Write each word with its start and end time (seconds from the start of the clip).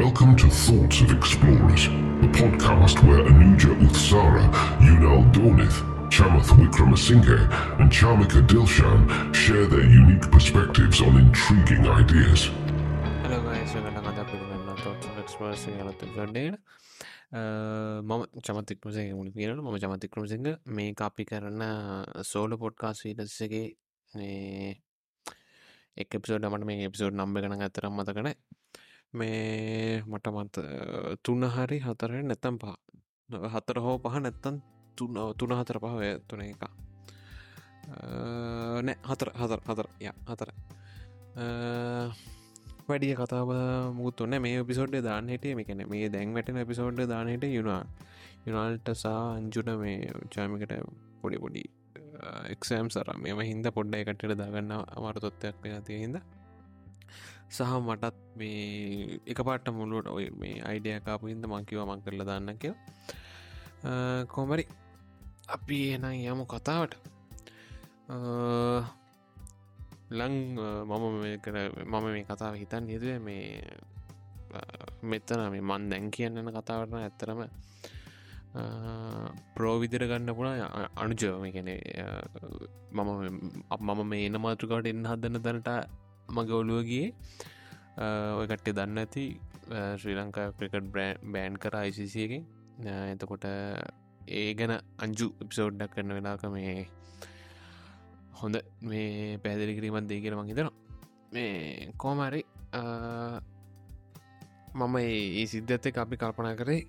Welcome 0.00 0.34
to 0.36 0.48
Thoughts 0.48 1.02
of 1.02 1.10
Explorers, 1.12 1.82
a 2.26 2.28
podcast 2.36 2.96
where 3.06 3.22
Anuja 3.30 3.72
Uthsara, 3.86 4.44
Yunal 4.84 5.20
Dornith, 5.34 5.78
Chamath 6.14 6.52
Wickramasinghe, 6.58 7.36
and 7.78 7.92
Charmika 7.92 8.40
Dilshan 8.50 9.34
share 9.34 9.66
their 9.66 9.84
unique 9.84 10.26
perspectives 10.34 11.02
on 11.06 11.18
intriguing 11.24 11.84
ideas. 12.00 12.48
Hello 13.24 13.40
guys 13.46 13.74
වෙන 13.76 13.92
කතා 13.98 14.24
පිළිගන්න 14.30 14.80
තොත් 14.84 15.04
ක්ස්පර්ස 15.26 15.64
ගලත 15.78 16.02
ගඩ්ඩේට 16.16 16.56
මම 18.10 18.22
චමතික්මසේ 18.46 19.04
මුණ 19.18 19.34
කියනට 19.36 19.60
මම 19.64 19.76
චමතික්‍රමසිංහ 19.84 20.48
මේ 20.78 20.94
අපි 21.08 21.28
කරන්න 21.32 21.66
සෝල 22.32 22.56
පොඩ්කාස් 22.64 23.04
වීටස්සගේ 23.08 23.66
එක් 25.96 26.16
එපිසෝඩ් 26.16 26.48
මට 26.54 26.70
මේ 26.72 26.88
එපිසෝඩ් 26.88 27.20
නම්බ 27.20 27.44
කන 27.44 27.68
ඇතරම් 27.68 27.94
මතකන 28.00 28.32
මේ 29.12 30.02
මට 30.02 30.26
මත 30.28 30.56
තුන්න 31.24 31.42
හරි 31.46 31.78
හතර 31.78 32.12
නැත්තම් 32.22 32.56
පහ. 32.56 32.74
හතර 33.48 33.78
හෝ 33.78 33.96
පහ 33.98 34.16
නැත්තන් 34.18 34.56
තුන 34.98 35.18
තුන 35.34 35.52
හතර 35.52 35.78
පහ 35.78 35.94
තුන 36.28 36.42
එක 36.42 36.64
නෑ 38.80 38.96
හතර 39.04 39.28
හතර 39.34 39.60
හතර. 39.66 39.86
ය 40.00 40.06
හතර. 40.26 40.48
වැඩිය 42.88 43.14
කතාව 43.14 43.50
මුතුන්න 43.94 44.34
මේ 44.38 44.62
පිසෝඩ් 44.62 44.94
දාන්න 45.00 45.28
හිටිය 45.28 45.54
මේකන 45.54 45.82
මේ 45.88 46.08
දැන් 46.08 46.34
වැටෙන 46.34 46.62
පිසෝඩ් 46.66 47.02
දානයට 47.06 47.44
යුනා 47.50 47.82
යුනාල්ට 48.46 48.88
සා 48.94 49.20
අංජුන 49.34 49.70
මේ 49.78 49.98
චාමිකට 50.30 50.74
පොඩි 51.22 51.38
පොඩි 51.38 51.62
එක්සෑම් 52.50 52.88
සර 52.88 53.10
මෙම 53.16 53.40
හින්ද 53.42 53.66
පොඩ්ඩ 53.70 54.00
එකටට 54.00 54.34
දාගන්න 54.34 54.72
අමරතොත්තයක් 54.72 55.56
වෙන 55.62 55.82
තිය 55.82 55.98
හිද 55.98 56.16
සහ 57.50 57.72
මටත් 57.80 58.16
මේ 58.36 59.18
එක 59.26 59.40
පාට 59.46 59.66
මුල්ලුවට 59.72 60.08
ඔය 60.08 60.26
මේ 60.40 60.62
අයිඩියකාපු 60.62 61.30
හිද 61.30 61.44
මංකිව 61.46 61.82
මං 61.82 62.02
කරල 62.04 62.22
දන්න 62.22 62.58
කිය 62.62 62.74
කොමරි 64.26 64.64
අපි 65.48 65.78
එන 65.94 66.04
යමු 66.22 66.44
කතාවට. 66.46 66.94
ලං 70.10 70.34
මම 70.84 71.16
කර 71.44 71.56
මම 71.84 72.04
මේ 72.06 72.24
කතාව 72.24 72.54
හිතන් 72.54 72.86
නිදුව 72.86 73.18
මේ 73.22 73.44
මෙතන 75.04 75.42
මේ 75.52 75.62
මන් 75.62 75.82
දැන් 75.90 76.06
කියන්නන 76.10 76.50
කතාවරන 76.56 76.94
ඇත්තරම 76.98 77.40
ප්‍රෝවිදිර 79.54 80.04
ගන්න 80.06 80.36
පුළා 80.36 80.88
අනුජවම 80.96 81.44
කෙනෙ 81.56 81.74
මම 82.92 83.10
මම 83.80 84.00
මේ 84.06 84.22
එන 84.26 84.38
මාතෘකාවට 84.40 84.90
එන්න 84.92 85.10
හදන්න 85.10 85.42
දැනට 85.46 85.70
මගේ 86.30 86.56
ඔලුවගේ 86.56 87.06
ඔය 88.38 88.46
කට්ටේ 88.46 88.74
දන්න 88.74 88.98
ඇති 88.98 89.24
ශ්‍රී 89.96 90.16
ලංකා 90.16 90.46
ක්‍රිකට් 90.52 90.88
බෑන්් 90.94 91.58
කර 91.58 91.76
අයිසිසියකින් 91.76 92.44
එතකොට 93.06 93.44
ඒ 94.30 94.48
ගැන 94.54 94.72
අංජු 94.98 95.26
එපිසෝඩ්ඩක් 95.42 95.94
කරන 95.94 96.14
වෙලාක 96.16 96.44
මේ 96.50 96.74
හොඳ 98.40 98.56
මේ 98.84 99.38
පැදිලි 99.38 99.76
කිරීමත් 99.76 100.08
දේ 100.08 100.20
කියර 100.20 100.36
මහිතනවා 100.36 100.74
මේ 101.32 101.92
කෝමරි 101.96 102.42
මම 104.72 104.96
ඒ 104.98 105.46
සිද්ධත්ත 105.46 105.86
අපි 105.96 106.16
කල්පනා 106.16 106.54
කරේ 106.54 106.82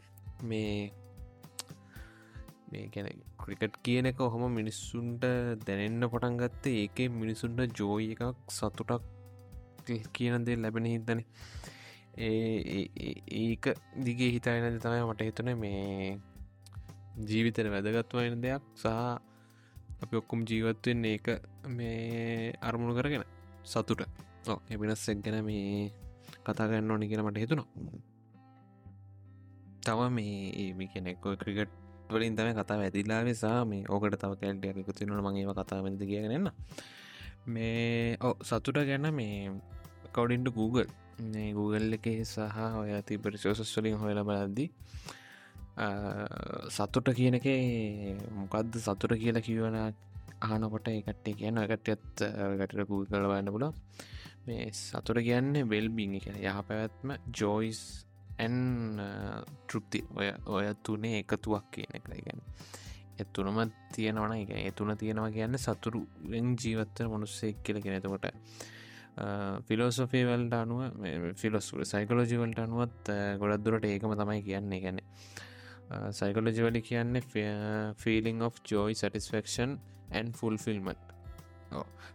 මේ 0.43 0.73
මේ 2.69 2.85
ගැන 2.89 3.07
ක්‍රිකට් 3.41 3.75
කියන 3.83 4.05
එක 4.05 4.21
ඔහොම 4.21 4.43
මිනිස්සුන්ට 4.51 5.23
දැනෙන්න 5.65 6.05
පටන් 6.05 6.37
ගත්තේ 6.37 6.77
ඒක 6.79 6.99
මිනිසුන්ට 7.13 7.79
ජෝයි 7.79 8.13
එකක් 8.15 8.23
සතුටක් 8.49 9.03
කියනදේ 10.13 10.57
ලැබෙන 10.57 10.85
හිතන 10.85 11.21
ඒක 12.17 13.65
දිගේ 14.05 14.31
හිතායනද 14.35 14.79
තමයි 14.79 15.03
මට 15.07 15.27
හිතන 15.29 15.49
මේ 15.55 16.19
ජීවිතර 17.23 17.67
වැදගත්වයෙන 17.69 18.41
දෙයක් 18.41 18.63
සහ 18.75 18.87
අපි 20.03 20.15
ඔක්කුම් 20.17 20.39
ජීවත්වෙන් 20.43 21.05
ඒක 21.05 21.27
මේ 21.69 22.53
අරමුණු 22.61 22.93
කරගෙන 22.97 23.23
සතුට. 23.63 24.01
එබිනස් 24.69 25.09
එක් 25.09 25.19
ගැන 25.23 25.45
මේ 25.45 25.91
කතාගන්න 26.45 26.91
ඕනි 26.91 27.07
කියෙන 27.07 27.25
මට 27.25 27.43
හිතුණා. 27.43 27.67
තව 29.81 29.99
මේ 30.09 30.87
කෙනෙක් 30.93 31.21
ක්‍රිකට් 31.39 31.71
වලින් 32.09 32.35
තම 32.35 32.49
කතා 32.53 32.77
ඇතිලා 32.77 33.21
නිසා 33.23 33.59
මේ 33.65 33.83
ඕකට 33.89 34.17
තව 34.21 34.31
කැල්ටිය 34.41 34.71
එකතු 34.71 34.93
තිනට 34.93 35.21
මගේව 35.25 35.51
කතාවද 35.53 36.01
කියගෙනන්න 36.01 36.49
මේ 37.47 38.17
ඔ 38.19 38.29
සතුට 38.41 38.77
ගැන 38.89 39.07
මේ 39.13 39.51
කවඩින්ට 40.13 40.53
Google. 40.53 40.87
Google 41.57 41.97
එක 41.97 42.07
සහ 42.25 42.61
ඔය 42.81 42.93
ති 43.07 43.17
පරිශෝසස් 43.17 43.73
වලින් 43.77 43.97
හොයල 43.97 44.21
බලද්දි 44.23 44.65
සතුට 46.69 47.11
කියන 47.15 47.39
එක 47.39 47.47
මොකක්ද 48.33 48.79
සතුට 48.79 49.13
කියලා 49.23 49.41
කියවන 49.41 49.77
අහනකොට 50.41 50.87
එකටේ 50.89 51.35
කියන 51.35 51.57
එකටත් 51.57 51.89
ගටට 52.59 52.87
Google 52.89 53.09
කලවන්න 53.11 53.51
පුල 53.51 53.67
මේ 54.47 54.69
සතුට 54.73 55.21
කියන්නේ 55.21 55.67
වෙල්බිං 55.67 56.17
එක 56.19 56.27
යහ 56.33 56.57
පැවැත්ම 56.67 57.17
ජෝයිස් 57.31 57.81
ඇන් 58.39 58.57
තෘප්ති. 59.67 59.99
ඔය 60.17 60.27
ඔය 60.47 60.65
තුනේ 60.83 61.21
එකතුවක් 61.21 61.65
කියන 61.73 61.97
එක. 61.97 62.05
ගැන 62.09 62.41
එතුනම 63.19 63.59
තියෙනවන 63.93 64.33
එක 64.35 64.51
එතුන 64.63 64.97
තියෙනවා 64.97 65.31
කියන්න 65.31 65.57
සතුරුෙන් 65.57 66.47
ජීවත්තර 66.55 67.07
මනුස්සෙක් 67.07 67.61
කියල 67.63 67.81
කෙනෙතකොට 67.81 68.25
ෆිලෝසොෆී 69.67 70.23
වල්ට 70.25 70.53
අනුව 70.55 70.81
ෆිලොස්ුර 71.35 71.85
සයිකලෝජිවල්ට 71.85 72.59
අනුවත් 72.59 73.11
ගොඩක් 73.37 73.63
දුරට 73.65 73.85
ඒකම 73.85 74.13
තමයි 74.15 74.41
කියන්නේ. 74.41 74.79
ගැන 74.79 74.99
සයිකලෝජිවලි 76.11 76.81
කියන්නේ 76.81 77.93
feeling 77.95 78.41
of 78.41 78.55
joy 78.63 78.95
satisfaction 78.95 79.77
and 80.11 80.31
full 80.33 80.57
ෆිල්මට 80.57 81.11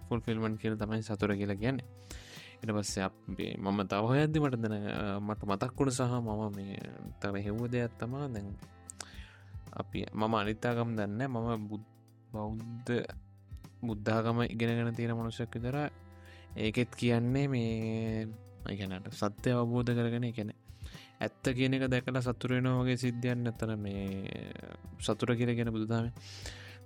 full 0.08 0.20
ෆිල්මන් 0.20 0.56
කියල 0.56 0.76
තමයි 0.76 1.02
සතුර 1.02 1.36
කියලා 1.36 1.56
කියන්නේ. 1.56 1.86
එට 2.62 2.72
පස්ස 2.72 2.98
අපේ 3.00 3.52
මම 3.56 3.80
තව 3.84 4.04
ඇදදි 4.14 4.40
මට 4.40 4.56
දෙන 4.56 4.76
මට 5.20 5.42
මතක්කුණ 5.44 5.90
සහ 5.90 6.16
මම 6.18 6.42
මේ 6.56 6.80
තව 7.20 7.44
හෙව්ව 7.44 7.68
දෙයක් 7.68 7.92
තමා 7.98 8.28
දැන් 8.28 8.48
අපි 9.72 10.06
මම 10.10 10.34
අනිත්තාගම් 10.34 10.96
දන්න 10.96 11.28
මම 11.28 11.68
බෞද්ධ 12.30 12.90
බුද්ධාගම 13.82 14.38
ඉගෙනගෙන 14.44 14.94
තියෙන 14.94 15.12
මනුෂක් 15.12 15.52
විතර 15.54 15.76
ඒකෙත් 16.56 16.92
කියන්නේ 16.94 17.46
මේ 17.48 18.26
ගැනට 18.74 19.10
සත්‍යය 19.14 19.54
අවබෝධ 19.54 19.92
කරගෙන 19.92 20.24
එකැන 20.24 20.52
ඇත්ත 21.20 21.44
කියන 21.50 21.74
එක 21.74 21.88
දැකලා 21.88 22.22
සතුරෙන 22.22 22.68
වගේ 22.72 22.96
සිද්ධියන් 22.96 23.46
ඇතන 23.46 23.72
මේ 23.78 24.04
සතුර 25.00 25.30
කියර 25.36 25.52
ගැන 25.54 25.72
බුදුදාම 25.72 26.12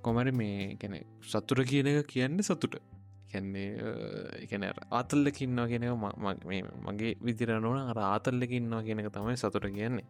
කොමරි 0.02 0.32
මේ 0.32 0.76
ගැන 0.76 0.96
සතුර 1.24 1.62
කියන 1.64 1.86
එක 1.86 2.06
කියන්න 2.06 2.42
සතුට. 2.42 2.74
කියන්නේ 3.30 3.68
එකන 4.40 4.64
ආතල්ලකින්නවා 4.90 5.66
කියෙන 5.66 5.84
මගේ 6.86 7.12
විදිරනුවන 7.22 7.90
අර 7.92 7.98
ආතල්ලකින්නවා 8.04 8.82
කියනක 8.82 9.10
තමයි 9.12 9.36
සතුට 9.36 9.66
කියන්නේ. 9.70 10.06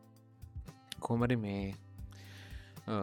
කොමරි 1.00 1.36
මේ 1.36 1.74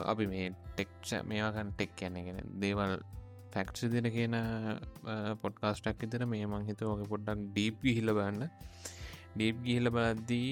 අපි 0.06 0.26
මේ 0.28 0.48
ටෙක්ෂ 0.74 1.12
මෙයාකන් 1.24 1.70
ටෙක් 1.72 1.92
කියන්නගෙන 1.96 2.42
දේවල් 2.60 2.94
ෆැක්ස් 3.54 3.88
දෙන 3.94 4.10
කියන 4.16 4.36
පොඩ්කාස්ටක් 5.44 6.08
ඉතර 6.08 6.26
මේ 6.34 6.46
මං 6.46 6.70
හිතවගේ 6.70 7.12
පොඩ්ඩක් 7.14 7.50
ඩීප් 7.50 7.88
හිල 7.98 8.14
බන්න 8.20 8.50
ඩීප් 9.38 9.58
ගිහිල 9.66 9.90
බලද්දී 9.94 10.52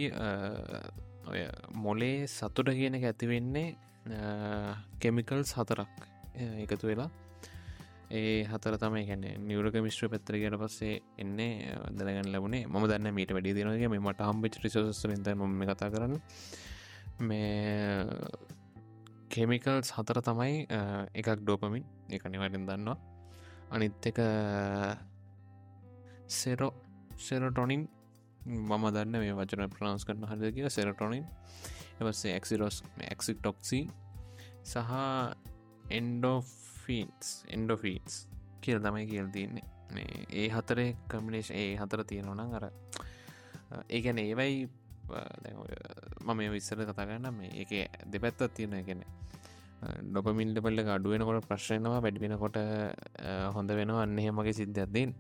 ඔය 1.32 1.42
මොලේ 1.86 2.28
සතුට 2.30 2.70
කියන 2.80 2.98
එක 2.98 3.06
ඇතිවෙන්නේ 3.10 3.68
කෙමිකල් 5.02 5.42
සතරක් 5.44 5.94
එකතු 6.64 6.90
වෙලා. 6.90 7.10
ඒ 8.12 8.44
හතර 8.52 8.76
තමයි 8.78 9.06
ගැන 9.10 9.26
නිවරක 9.48 9.78
මිශ්‍ර 9.86 10.12
පැත්තර 10.14 10.38
කියට 10.42 10.58
පස්සේ 10.62 11.02
එන්නේ 11.24 11.74
දැනගන්න 11.98 12.32
ලැබුණේ. 12.34 12.68
ම 12.68 12.86
දන්න 12.92 13.16
මීට 13.18 13.34
වැඩි 13.36 13.56
දිනගේ 13.58 13.90
මේ 13.90 14.06
මට 14.06 14.30
හම්බච 14.30 14.62
රිසෝස 14.66 15.02
ම 15.34 15.66
කතා 15.72 15.90
කරන්න. 15.90 16.16
මේ 17.22 17.42
කෙමිකල් 19.34 19.82
හතර 19.98 20.22
තමයි 20.30 20.56
එකක් 21.20 21.30
ඩෝපමින් 21.42 21.86
එක 22.10 22.24
නිවැටින් 22.26 22.66
දන්නවා. 22.66 22.98
අනිත් 23.72 24.06
එක 24.06 24.20
සෙරෝ 26.30 26.74
සෙරටොනින්. 27.18 27.90
මම 28.46 28.86
දන්න 28.94 29.20
මේ 29.20 29.34
වචන 29.34 29.70
ප්‍රනාස් 29.70 30.06
කරන 30.06 30.26
හද 30.26 30.54
කිය 30.56 30.70
සෙරටොනින්. 30.70 31.26
එවසේ 32.00 32.36
එක්සිරෝස් 32.36 32.84
එක්සික් 33.08 33.38
ටොක්සි 33.40 33.82
සහ 34.64 34.92
එන්ඩෝෆීන්ස් 35.90 37.28
එන්ඩෝෆීන්ස් 37.48 38.28
කියල් 38.62 38.80
තමයි 38.80 39.06
කියල් 39.08 39.30
තියන්නේ. 39.32 39.66
ඒ 40.32 40.48
හතරේ 40.50 40.90
කමිනේශ 41.08 41.52
ඒ 41.54 41.76
හතර 41.76 42.04
තියෙනවනම් 42.04 42.56
අර 42.58 42.66
ඒගැන 43.90 44.20
ඒවයි 44.20 44.68
මම 46.26 46.42
විස්සර 46.52 46.82
කතාගන්න 46.84 47.30
මේ 47.34 47.52
ඒක 47.54 47.72
දෙපැත්තත් 48.12 48.54
තියෙන 48.54 48.86
ගැන 48.86 49.04
ඩොපමින්ට 49.82 50.60
පල්ල 50.60 50.80
අඩුවෙනකොට 50.90 51.48
ප්‍රශ්නයනවා 51.48 52.02
වැඩිවෙනකොට 52.02 52.58
හොඳ 53.54 53.70
වෙනවා. 53.72 54.02
අන්න 54.02 54.18
එහෙමගේ 54.18 54.54
සිද්ධත්දෙන් 54.54 55.16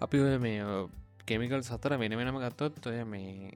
අපි 0.00 0.18
ඔය 0.18 0.36
මේ 0.38 0.60
කෙමිකල් 1.26 1.62
සතර 1.62 1.98
වෙන 1.98 2.16
වෙනම 2.16 2.38
ගත්තොත් 2.38 2.86
ඔය 2.86 3.00
මේ 3.06 3.50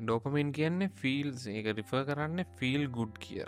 ඩෝපමින් 0.00 0.52
කියන්නේ 0.52 0.94
ෆිල්ස් 0.94 1.46
ඒක 1.48 1.66
රිෆ 1.76 1.92
කරන්න 2.06 2.44
ෆිල් 2.56 2.86
ගුඩ් 2.88 3.18
කිය 3.18 3.44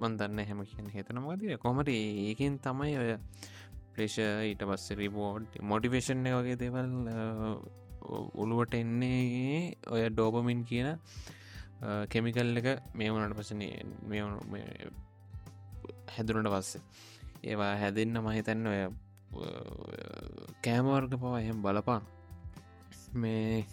මන්දන්න 0.00 0.40
හැම 0.40 0.64
කියන 0.64 0.90
හිතනමද 0.90 1.44
කොමට 1.58 1.90
ඒකින් 1.90 2.58
තමයි 2.58 2.96
ඔය 2.98 3.12
ප්‍රේෂ 3.94 4.18
ඊට 4.18 4.64
පස්ස 4.64 4.96
රිබෝඩ් 4.98 5.58
මොටිවේෂන් 5.62 6.26
වගේ 6.32 6.56
දෙවල් 6.56 6.92
උළුවට 8.34 8.74
එන්නේ 8.74 9.74
ඔය 9.86 10.02
ඩෝපමින් 10.10 10.64
කියන 10.64 10.98
කෙමිකල් 12.08 12.60
එක 12.60 12.68
මේ 12.94 13.10
වනට 13.10 13.36
පසන 13.38 13.62
හැදුනට 16.14 16.50
පස්සේ. 16.50 16.82
ඒවා 17.44 17.72
හැදන්න 17.76 18.20
මහිතන්න 18.24 18.66
ඔය 18.66 18.82
කෑමවර්ග 20.64 21.16
පවා 21.20 21.40
එහෙම 21.40 21.62
බලපාන්. 21.62 22.04
මේ 23.14 23.66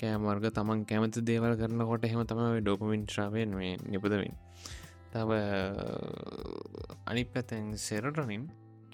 කෑමර්ග 0.00 0.44
තමන් 0.50 0.84
කැමති 0.84 1.20
දේවල් 1.20 1.54
කරනකොට 1.60 2.04
එහෙම 2.04 2.22
තමයි 2.24 2.62
ඩොපමින් 2.62 3.02
ශ්‍රාවෙන් 3.06 3.50
මේ 3.54 3.76
නිපදවින් 3.92 4.34
තව 5.12 5.30
අනි 7.06 7.24
පැතැන් 7.24 7.66
සෙරටනින් 7.78 8.44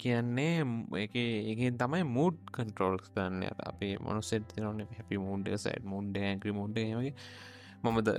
කියන්නේ 0.03 0.51
ඒ 1.03 1.71
තමයි 1.81 2.03
මූඩ් 2.17 2.37
කන්ට්‍රෝල්ස් 2.55 3.07
ගන්න. 3.15 3.43
අපේ 3.71 3.95
මොනුසෙත් 4.07 4.57
නොන 4.65 4.83
හැපි 4.97 5.17
මුන්ඩ 5.27 5.53
සයිඩ් 5.65 5.89
මුන්ඩ 5.93 6.21
ඇග්‍රි 6.23 6.53
මුන්ඩ 6.59 6.77
වගේ. 6.99 7.15
මමද 7.83 8.13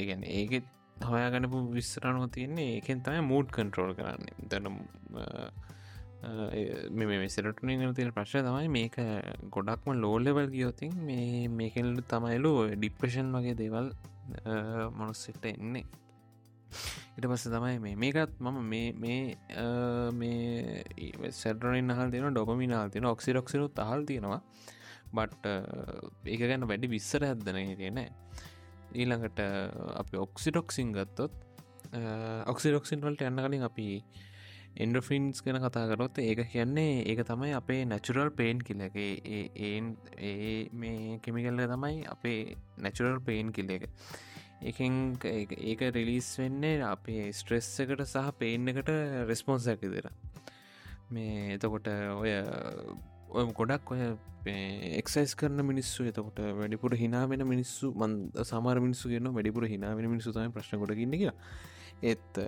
ඒගැන 0.00 0.24
ඒගෙත් 0.38 0.68
හොයාගනපු 1.10 1.58
විස්සරනුව 1.76 2.28
තියන්නේ 2.36 2.68
ඒකෙන් 2.76 3.02
තමයි 3.06 3.24
මූඩ් 3.32 3.54
කන්ට්‍රෝල් 3.56 3.94
කරන්න. 3.98 4.48
දැනම් 4.50 4.78
මේ 6.98 7.28
සිරටුනින් 7.28 7.94
තියෙන 7.94 8.12
ප්‍රශ්ය 8.12 8.42
තමයි 8.46 8.68
මේක 8.78 8.96
ගොඩක්ම 9.56 9.92
ලෝලෙවල් 10.04 10.50
ගියෝතින් 10.56 10.94
මේ 11.08 11.48
මේකෙල්ලු 11.60 12.02
තමයිලු 12.12 12.52
ඩිප්‍රෂන් 12.74 13.30
වගේ 13.36 13.56
දේවල් 13.62 13.88
මනුස්සෙට 14.98 15.44
එන්නේ. 15.54 15.84
ඉට 17.16 17.26
පස්ස 17.26 17.48
තමයි 17.54 17.78
මේ. 17.84 17.96
මේකත් 17.96 18.38
මම 18.40 18.58
මේ 18.72 18.92
මේ 19.02 19.20
මේ 20.20 21.32
සැඩරනින් 21.32 21.94
හල් 21.96 22.14
තින 22.14 22.30
ඩොපමිනාල් 22.30 22.94
තින 22.94 23.10
ඔක්සිරොක්සිරු 23.14 23.68
තහල් 23.70 24.06
තියෙනවා. 24.10 24.40
බට් 25.12 25.46
ඒක 26.26 26.40
ගැන්න 26.44 26.68
වැඩි 26.70 26.94
විස්සර 26.94 27.24
ඇදන 27.24 27.60
තියෙන 27.76 28.00
ඊළඟට 28.94 29.40
අපි 30.02 30.16
ඔක්සිඩොක්සින් 30.24 30.92
ගත්තොත් 30.92 31.34
ඔක්සිඩොක්සින් 32.52 33.04
වලට 33.04 33.28
යන්න 33.28 33.44
කලින් 33.44 33.64
අපි 33.68 33.88
එන්ඩෆින්ස් 34.84 35.42
ගැන 35.44 35.60
කතාකරොත් 35.64 36.20
ඒක 36.22 36.44
කියන්නේ 36.52 37.02
ඒක 37.10 37.24
තමයි 37.26 37.54
අපේ 37.60 37.84
නැචුරල් 37.84 38.30
පේන් 38.40 38.60
කිල්ලක 38.60 38.96
ඒන් 38.96 39.96
ඒ 40.18 40.68
මේ 40.72 41.18
කෙමිකල්ල 41.24 41.64
තමයි 41.72 42.04
අපේ 42.14 42.56
නැචුරල් 42.78 43.20
පේන් 43.20 43.52
කිල්ල 43.52 43.72
එක. 43.76 43.88
එකෙන් 44.62 45.18
ඒක 45.22 45.80
රිලිස් 45.94 46.28
වෙන්නේ 46.38 46.82
අපේ 46.84 47.32
ස්ට්‍රෙස් 47.32 47.68
එකට 47.80 48.04
සහ 48.04 48.32
පේන් 48.38 48.68
එකට 48.68 48.90
රෙස්පොන්ස 49.28 49.68
ඇකිදර 49.68 50.10
මේ 51.10 51.54
එතකොට 51.54 51.88
ඔය 51.88 52.32
ඔය 53.30 53.52
ගොඩක් 53.52 53.92
ඔය 53.92 54.02
එක්සයිස් 54.98 55.34
කරන 55.34 55.62
මිනිස්සු 55.62 56.08
එතකොට 56.10 56.40
වැඩිපුර 56.58 56.96
හිනාවෙන 56.96 57.46
මිනිස්සු 57.46 57.92
මන් 57.94 58.30
සමාර 58.44 58.80
මිනිස්සු 58.80 59.08
කියන 59.08 59.30
වැඩිපුර 59.30 59.66
හිනාවෙන 59.66 60.10
මිනිස්සු 60.10 60.32
තම 60.32 60.52
ප්‍රශ්න 60.52 60.80
කොට 60.80 60.96
ඉන්න 60.96 61.14
කිය 61.14 61.32
ඒත් 62.02 62.40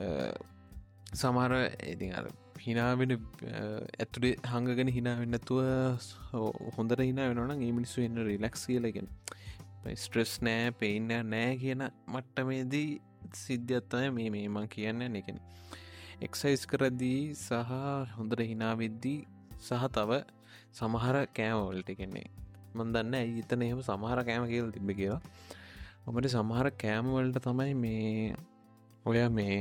සමහර 1.15 1.53
ඉති 1.87 2.11
හිනාවෙන 2.61 3.13
ඇතුළේ 3.15 4.35
හඟගෙන 4.45 4.91
හිනාවෙන්නතුව 4.91 5.61
හොඳට 6.77 7.03
හිනා 7.03 7.29
වෙනන 7.31 7.63
ඒ 7.63 7.73
මිනිස්සු 7.73 8.03
එන්න 8.03 8.25
රිලක්ස් 8.27 8.67
කියලගෙන 8.67 9.09
ස්ට්‍රෙස් 9.97 10.35
නෑ 10.43 10.73
පෙයින්න 10.73 11.13
නෑ 11.27 11.53
කියන 11.57 11.87
මට්ටමේදී 12.07 12.91
සිද්ධියත්තය 13.37 14.11
මේ 14.11 14.29
මේමං 14.31 14.69
කියන්න 14.69 15.17
එකෙන 15.17 15.41
එක්සයිස් 16.21 16.67
කරදී 16.67 17.23
සහ 17.37 17.73
හොඳට 18.17 18.45
හිනාවෙද්දී 18.45 19.19
සහ 19.61 19.89
තව 19.91 20.21
සමහර 20.73 21.17
කෑමවලට 21.33 21.91
කෙන්නේ 21.97 22.29
මන්දන්න 22.75 23.15
ඇයි 23.15 23.39
ඉතන 23.39 23.63
එහෙම 23.63 23.81
සමහර 23.83 24.21
කෑම 24.23 24.45
කියල 24.47 24.69
තිබ 24.71 24.91
කියලා. 24.93 25.21
ඔමට 26.07 26.29
සමහර 26.29 26.69
කෑමවලට 26.75 27.41
තමයි 27.43 27.75
මේ 27.77 28.37
ඔය 29.05 29.23
මේ 29.31 29.59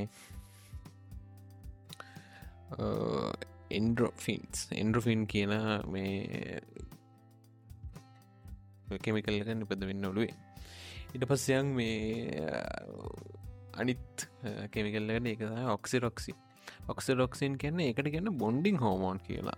එන්ඩ්‍රොෆින්ස් 3.72 4.68
එන්ඩ්‍රොෆින් 4.74 5.26
කියන 5.28 5.56
මේ 5.88 6.62
කෙමිකල්ලක 8.98 9.56
නිපද 9.56 9.86
වෙන්න 9.86 10.06
ඔලුවේ 10.06 10.34
ඉට 11.14 11.26
පස්සයන් 11.26 11.74
මේ 11.74 12.46
අනිත් 13.76 14.30
කෙමිකල්ලගෙන 14.72 15.28
එක 15.28 15.44
ඔක්සිරොක්සි 15.70 16.36
ඔක්සිරොක්සින් 16.88 17.58
කියන්න 17.58 17.82
එකට 17.82 18.10
කියන්න 18.10 18.32
බොන්ඩිං 18.36 18.78
හෝමෝන් 18.78 19.20
කියලා. 19.20 19.58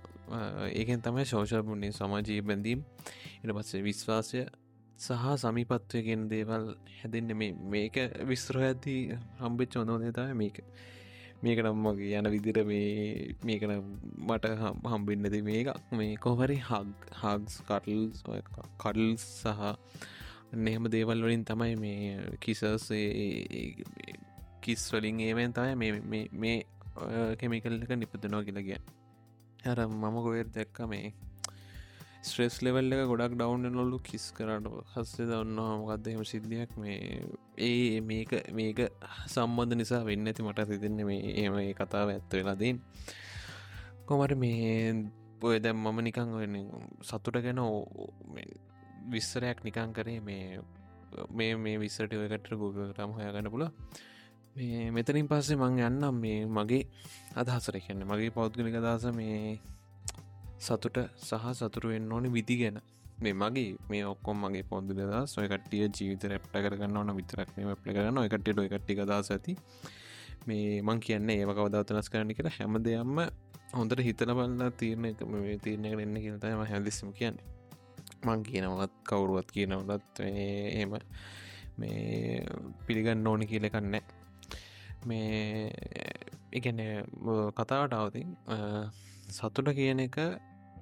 ඒකෙන් 0.72 1.01
තමයි 1.01 1.25
ශෝෂ 1.25 1.54
පුුණේ 1.66 1.92
සමාජී 1.92 2.42
බැඳීම් 2.42 2.83
ඉට 3.44 3.51
පස්සේ 3.51 3.83
විශ්වාසය 3.83 4.45
සහ 5.00 5.28
සමිපත්වයගෙන් 5.38 6.27
දේවල් 6.30 6.68
හැදන්න 6.95 7.36
මේක 7.69 8.00
විස්ත්‍ර 8.27 8.62
ඇති 8.62 8.95
හම්බෙච් 9.39 9.77
ොනෝදතය 9.77 10.27
මේක. 10.36 10.63
මේක 11.43 11.59
නම්මගේ 11.59 12.17
යන 12.17 12.29
විදිර 12.29 12.57
මේ 12.63 13.35
මේකන 13.43 13.73
මට 14.21 14.45
හම්බින්නද 14.85 15.38
මේක 15.43 15.69
මේ 15.93 16.17
කොහරි 16.17 16.57
හක් 16.61 17.15
හක්ස් 17.21 17.55
කටල් 17.63 18.03
කඩල් 18.77 19.15
සහ 19.17 19.47
එහෙම 20.53 20.85
දේවල් 20.88 21.23
වලින් 21.25 21.45
තමයි 21.45 21.75
මේ 21.77 22.38
කිසස් 22.39 22.88
කිස් 24.61 24.83
වලින් 24.93 25.19
ඒවෙන් 25.21 25.53
තමයි 25.53 25.75
මේ 26.38 26.57
කෙමිකල් 27.38 27.77
එක 27.79 27.93
නිපදනෝ 27.95 28.41
කියලගිය 28.43 28.79
හර 29.63 29.79
මම 29.88 30.17
ගොයර් 30.21 30.47
දැක්ක 30.49 30.79
මේ 30.88 31.13
ස්ට්‍රෙස් 32.21 32.56
ලෙවල් 32.62 32.94
එක 32.94 33.07
ගොඩක් 33.09 33.33
ඩවන්් 33.33 33.71
නොල්ලු 33.73 33.97
කිස් 34.00 34.25
කරට 34.31 34.68
හස්සේ 34.94 35.25
දන්නවා 35.25 35.77
මොකක්ද 35.79 36.07
එම 36.07 36.23
සිද්ධියක්. 36.23 36.75
මේ 36.77 37.23
ඒ 37.59 38.01
මේක 38.01 38.31
මේක 38.51 38.79
සම්බන්ධ 39.27 39.77
නිසා 39.77 40.01
වෙන්න 40.03 40.27
ඇති 40.27 40.45
මට 40.45 40.68
සිතින්නේ 40.69 41.06
මේ 41.06 41.33
ඒම 41.35 41.57
කතාව 41.73 42.13
ඇත්ත 42.13 42.31
වෙලාදීන් 42.31 42.77
කොමට 44.06 44.35
මේ 44.35 44.94
ඔය 45.41 45.57
දැම් 45.60 45.77
මම 45.77 46.00
නිකං 46.01 46.29
සතුට 47.01 47.41
ගැන 47.41 47.62
විස්සරයක් 49.07 49.63
නිකං 49.63 49.93
කරේ 49.93 50.22
මේ 50.22 50.62
මේ 51.31 51.55
මේ 51.57 51.77
විස්සට 51.77 52.13
ඔයකට 52.13 52.53
ගුගරම් 52.53 53.17
හොයාගන්න 53.17 53.50
පුල 53.50 53.65
මේ 54.55 54.91
මෙතනින් 54.91 55.27
පස්සේ 55.27 55.57
මං 55.57 55.81
යන්නම් 55.81 56.15
මේ 56.17 56.39
මගේ 56.48 56.84
අදහසර 57.36 57.77
කියන්න 57.79 58.05
මගේ 58.05 58.29
පෞද්ගලික 58.29 58.75
අදහස 58.75 59.10
මේ 59.13 59.60
සතුට 60.62 60.98
සහ 61.20 61.46
සතුරුවෙන් 61.60 62.12
ඕනි 62.12 62.30
විදි 62.38 62.56
ගැන. 62.62 62.77
මේ 63.24 63.34
මගේ 63.34 63.70
මේ 63.89 64.03
ඔක්කොම් 64.06 64.38
මගේ 64.44 64.65
පොන්දු 64.72 64.91
දා 65.00 65.24
සොයකටිය 65.34 65.84
ජීවිත 65.98 66.24
රැප්ට 66.32 66.56
කරගන්න 66.56 66.98
ඕන 66.98 67.12
විතරක් 67.20 67.50
මේ 67.58 67.75
ප්ල 67.82 67.91
කරන්න 67.96 68.20
එකටට 68.25 68.62
එකට්ටි 68.65 68.96
දස් 69.01 69.32
ඇති. 69.36 69.53
මේ 70.48 70.82
මං 70.82 71.00
කියන්නේ 71.06 71.38
ඒව 71.41 71.51
කවදවතනස් 71.58 72.10
කරන්න 72.13 72.36
කියලා 72.38 72.56
හැම 72.58 72.77
දෙයම්ම 72.88 73.18
හොඳට 73.77 74.01
හිතන 74.08 74.34
බල්ලා 74.38 74.70
තීරණ 74.80 75.10
එක 75.12 75.22
මේ 75.34 75.58
තීරණය 75.65 75.91
කරන්න 75.94 76.18
කියලතම 76.24 76.63
හැදිස්සම 76.72 77.12
කියන්නේ. 77.20 77.46
මං 78.25 78.41
කියනවත් 78.50 78.96
කවුරුවත් 79.10 79.50
කියනවලත් 79.56 80.20
එම 80.82 80.98
මේ 81.82 82.46
පිළිගන්න 82.86 83.27
ඕනි 83.27 83.46
කියලකන්න 83.51 83.96
මේ 85.10 85.72
එකන 86.60 86.82
කතාවට 87.58 87.94
අවතින් 88.00 88.30
සතුට 89.32 89.70
කියන 89.77 90.01
එක 90.06 90.18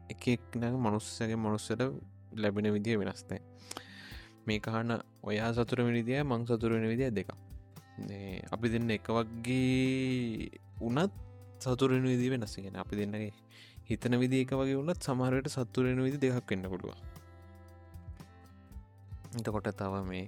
එකක් 0.10 0.56
නැ 0.56 0.72
මනුස්සගේ 0.78 1.38
මනුස්සට 1.38 1.82
ලැබෙන 2.36 2.72
විදිිය 2.72 2.98
වෙනස්නෑ 2.98 3.42
මේ 4.46 4.60
කහන්න 4.60 4.92
ඔයා 5.24 5.52
සතුර 5.54 5.80
විනිදිය 5.84 6.22
මං 6.24 6.46
සතුරෙන 6.46 6.86
විදිිය 6.88 7.12
දෙක 7.12 7.30
අපි 8.52 8.68
දෙන්න 8.70 8.92
එක 8.92 9.08
වගේ 9.10 10.50
උනත් 10.82 11.14
සතුරෙන 11.60 12.04
විදි 12.04 12.28
වෙනස්සගෙන 12.30 12.76
අපි 12.76 12.96
දෙන්නගේ 12.96 13.32
හිතන 13.86 14.16
විදික 14.16 14.52
වගේ 14.54 14.76
වුණත් 14.76 15.02
සමහරයට 15.02 15.50
සත්තුරෙන 15.50 16.00
විදි 16.00 16.18
දෙකක් 16.20 16.52
වෙන්න 16.52 16.66
පුළුව 16.66 16.96
එතකොට 19.32 19.70
තව 19.74 20.02
මේ 20.04 20.26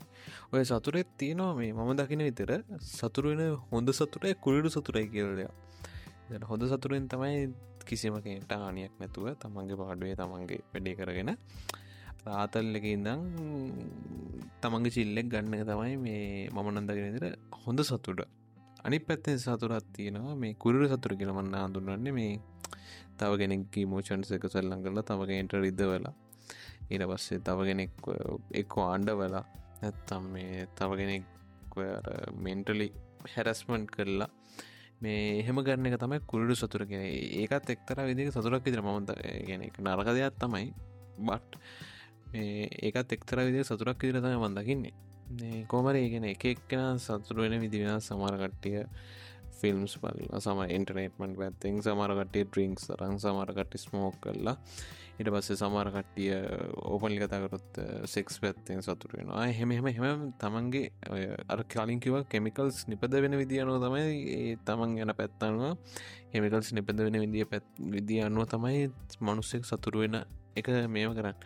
ඔය 0.51 0.63
සතුරෙත් 0.63 1.09
තියෙනවා 1.17 1.53
මේ 1.53 1.73
මම 1.73 1.91
දකින 1.95 2.21
විතර 2.21 2.51
සතුරුවෙන 2.91 3.41
හොඳ 3.65 3.89
සතුරය 3.91 4.33
කුළඩු 4.37 4.69
සතුරයි 4.69 5.07
කියලයා 5.07 6.41
හොඳ 6.43 6.63
සතුරෙන් 6.65 7.07
තමයි 7.07 7.37
කිසිම 7.83 8.15
කෙනට 8.21 8.51
ආනියක් 8.53 8.93
නැතුව 8.99 9.27
තමන්ගේ 9.35 9.79
පාඩුවේ 9.81 10.15
තමන්ගේ 10.15 10.59
වැඩේ 10.71 10.95
කරගෙන 10.95 11.31
රාතල් 12.25 12.75
එක 12.79 12.85
ඉඳං 12.87 13.21
තමන්ගේ 14.61 14.95
චිල්ලෙක් 14.97 15.27
ගන්න 15.27 15.65
තමයි 15.65 15.95
මේ 15.97 16.49
මම 16.49 16.67
නන්දගෙනදිර 16.73 17.25
හොඳ 17.63 17.79
සතුට. 17.81 18.21
අනි 18.85 18.97
පැත්තෙන් 18.99 19.39
සතුරත් 19.39 19.87
තියෙනවා 19.93 20.35
මේ 20.35 20.53
කුරු 20.55 20.85
සතුර 20.87 21.13
කියලමන්න 21.13 21.55
හඳුන්වන්නේ 21.57 22.13
මේ 22.13 22.33
තව 23.19 23.31
කෙනෙක් 23.37 23.75
මෝෂන්ස 23.85 24.31
එක 24.31 24.45
සල්ලං 24.47 24.83
කරලා 24.83 25.03
තවගෙන්ට 25.03 25.53
රිද 25.65 25.81
වෙලා 25.85 26.13
ඊට 26.89 27.03
පස්සේ 27.09 27.43
තව 27.47 27.59
කෙනෙක් 27.67 27.91
එක්ක 28.53 28.73
ආණ්ඩ 28.83 29.11
වෙලා 29.19 29.45
නැත්තම් 29.81 30.23
මේ 30.33 30.65
තව 30.77 30.89
කෙනෙක් 30.99 31.25
මෙන්ටලි 32.45 32.87
හැරස්මන්් 33.33 33.83
කරලා 33.87 34.29
මේ 35.01 35.39
එහෙම 35.39 35.61
ගන්න 35.61 35.89
එක 35.89 35.99
තමයි 35.99 36.19
කුරුඩු 36.27 36.55
සතුර 36.55 36.85
කියෙන 36.85 37.05
ඒකත් 37.41 37.73
එක්තර 37.75 38.03
විදික 38.05 38.29
සතුරක් 38.31 38.63
විදිර 38.63 38.81
මමත 38.81 39.17
ගැන 39.47 39.67
එක 39.67 39.79
නරක 39.79 40.09
දෙයක් 40.17 40.37
තමයි. 40.39 40.67
බට් 41.19 41.57
ඒකත් 42.33 43.15
එක්තර 43.17 43.43
විදි 43.47 43.63
සතුරක් 43.63 43.97
විදිර 43.99 44.21
තම 44.21 44.39
මන්දකින්නේ 44.39 45.65
කෝමර 45.67 45.95
ඒගෙන 45.95 46.25
එක 46.25 46.45
එක්කෙන 46.45 46.99
සතුර 46.99 47.41
වෙන 47.43 47.59
විදිවෙන 47.59 48.01
සමාරකට්ටිය 48.01 48.85
ෆිල්ම්ස් 49.59 49.97
පල් 50.01 50.23
සම 50.39 50.63
ඉන්ටනෙටමන්ට 50.69 51.37
පැත්තිෙන් 51.41 51.83
සමරකටේ 51.85 52.47
ට්‍රිංක්ස් 52.47 52.89
රං 52.97 53.19
සමරකට 53.19 53.79
ස්මෝක් 53.83 54.17
කරලා 54.23 54.57
ඉට 55.19 55.29
පස්සේ 55.29 55.57
සමාරකට්ටිය 55.57 56.31
ඕපනලි 56.89 57.19
කතාකරොත් 57.21 57.79
සෙක්ස් 58.05 58.39
පැත්තෙන් 58.41 58.81
සතුරුවෙනවා 58.81 59.45
හෙම 59.51 59.71
හෙම 59.71 59.87
හෙම 59.89 60.21
තමන්ගේ 60.41 60.85
අර 61.47 61.61
කලින්කිව 61.65 62.15
කෙමිකල්ස් 62.25 62.87
නිපද 62.87 63.17
වෙන 63.17 63.37
විදිියනුව 63.37 63.77
තමයි 63.85 64.05
ඒ 64.37 64.55
තමන් 64.65 64.95
ගැන 64.97 65.13
පැත්තන්වා 65.13 65.73
හෙමිකල්ස් 66.33 66.73
නිපද 66.73 66.97
වෙන 66.99 67.19
විදිිය 67.25 67.45
පැත් 67.45 67.67
විදිිය 67.95 68.23
අනුව 68.25 68.47
තමයි 68.47 68.89
මනුස්සෙක් 69.21 69.65
සතුරුවෙන 69.65 70.17
එක 70.55 70.67
මේම 70.87 71.13
කරන්න. 71.13 71.37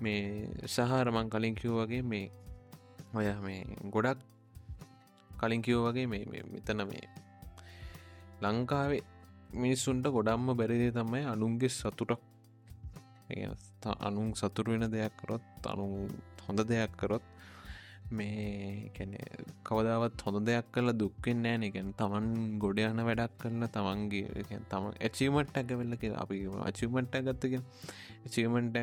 මේ 0.00 0.48
සහරමං 0.66 1.28
කලින්කිව් 1.28 1.72
වගේ 1.76 2.02
මේ 2.02 2.30
ඔය 3.14 3.26
මේ 3.42 3.64
ගොඩක් 3.90 4.20
කලින්කිව් 5.30 5.84
වගේ 5.86 6.06
මේ 6.06 6.44
මෙතන 6.46 6.86
මේ 6.88 7.04
ලංකාවේ 8.42 9.02
මිනිස්සුන්ට 9.54 10.06
ගොඩම්ම 10.08 10.48
බැරිදේ 10.54 10.92
තමයි 10.92 11.24
අනුන්ගේ 11.26 11.70
සතුටක්. 11.70 12.20
අනුන් 14.00 14.28
සතුරු 14.34 14.70
වෙන 14.72 14.86
දෙයක් 14.90 15.14
කරොත් 15.16 15.44
අනු 15.64 15.86
හොඳ 16.46 16.60
දෙයක් 16.64 16.92
කරොත් 16.96 17.24
මේ 18.10 18.90
කැන 18.90 19.12
කවදාවත් 19.64 20.22
හොඳ 20.22 20.38
දෙයක් 20.46 20.66
කල 20.72 20.88
දුක්කෙන් 20.92 21.42
නෑන 21.42 21.62
එකැන 21.62 21.90
තමන් 21.92 22.26
ගොඩ 22.58 22.78
යන 22.80 23.00
වැඩක් 23.00 23.34
කරන්න 23.40 23.66
තමන්ගේ 23.68 24.60
තම 24.70 24.86
ඇචීමට 24.98 25.56
ඇක 25.56 25.70
වෙල්ල 25.72 25.94
කියලා 25.96 26.22
අපි 26.24 26.38
අචිමට 26.68 27.14
ගත්තක 27.20 27.54
චීමට 28.28 28.78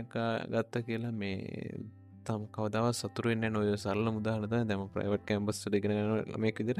ගත්ත 0.51 0.83
කියලා 0.87 1.13
මේ 1.13 1.37
තම් 2.25 2.45
කවදාව 2.55 2.87
සතුරුවෙන් 2.93 3.47
නොය 3.49 3.75
සල්ල 3.75 4.07
මුදාහලද 4.11 4.55
දැම 4.63 4.85
ප්‍රයිවට් 4.93 5.27
කැම්බස් 5.27 5.63
ගෙන 5.75 5.97
මේක 6.37 6.59
දිර 6.61 6.79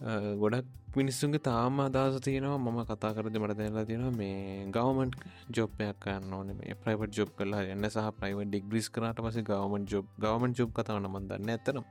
ගොඩක් 0.00 0.96
මිනිස්සුන්ගේ 0.96 1.42
තාම 1.42 1.80
අදහස 1.80 2.20
තියෙනවා. 2.20 2.58
මම 2.58 2.78
කතා 2.84 3.12
කරද 3.14 3.36
මට 3.36 3.56
දැලා 3.58 3.84
තියෙන 3.84 4.16
මේ 4.16 4.64
ගවමන්ට් 4.68 5.14
ජොබ්යක් 5.50 6.00
කන්න 6.00 6.32
ඕන. 6.32 6.48
මේ 6.56 6.74
ප්‍රයිවට 6.74 7.12
ජොබ් 7.14 7.30
කලා 7.36 7.62
එන්න 7.66 7.84
සහ 7.86 8.08
ප්‍රයිව 8.18 8.40
ඩිග්‍රිස් 8.44 8.88
කරට 8.88 9.20
පස 9.20 9.38
ගවමන් 9.42 9.84
ජොබ් 9.86 10.06
ගවමන් 10.18 10.56
ජොබ් 10.58 10.72
කතාවන 10.72 11.06
මන්දන්න 11.06 11.50
ඇතනම් 11.50 11.84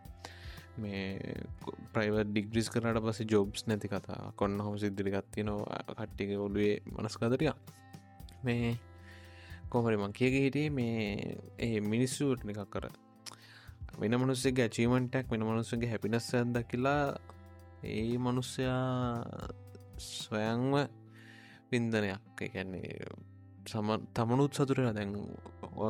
මේ 0.78 1.06
ප්‍රයිව 1.94 2.20
ඩිග්‍රිස් 2.25 2.70
කරට 2.70 3.00
පස 3.00 3.22
ජොබ්ස් 3.25 3.68
නැති 3.68 3.88
කතා 3.88 4.34
කොන්න 4.36 4.60
හොම 4.60 4.75
සිද්ධිරිගත්ති 4.78 5.46
නවා 5.46 5.82
කට්ටික 5.89 6.36
ඔලුවේ 6.39 6.75
මනස්කදරිය 6.94 7.54
මේ 8.44 8.78
කොමරි 9.70 9.98
මං 9.98 10.13
කියග 10.13 10.34
හිටිය 10.46 10.70
මේ 10.72 11.38
ඒ 11.60 11.80
මිනිස්සුට 11.94 12.42
එකක් 12.44 12.70
කර 12.74 12.86
වෙන 14.00 14.16
මනුස්සගේ 14.18 14.66
ඇචීමටක් 14.66 15.28
වෙන 15.32 15.44
මනුස්සගේ 15.46 15.89
හැපිනස් 15.92 16.34
ඇද 16.34 16.58
කියලා 16.72 17.01
ඒ 17.83 18.17
මනුස්සයා 18.17 19.33
ස්වයංව 19.98 20.74
වින්දනයක්. 21.71 22.21
එකන්නේ 22.39 23.05
සම 23.65 23.89
තමනුත් 24.13 24.53
සතුරෙන 24.53 24.95
දැන් 24.95 25.13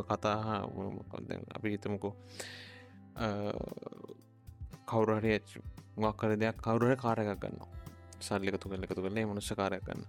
කතා 0.05 0.65
අපි 1.55 1.69
හිතමකෝ 1.69 2.13
කවුරහරි 4.85 5.31
මක්කර 5.97 6.31
දෙයක් 6.35 6.57
කවුරහ 6.59 6.95
කාරයක් 6.95 7.29
ගන්න 7.35 7.57
සල්ලිකතු 8.19 8.69
කල 8.69 8.83
එකතු 8.83 9.01
කළේ 9.01 9.25
මනුස්ස 9.25 9.51
කාරයක් 9.53 9.83
ගන්න 9.85 10.03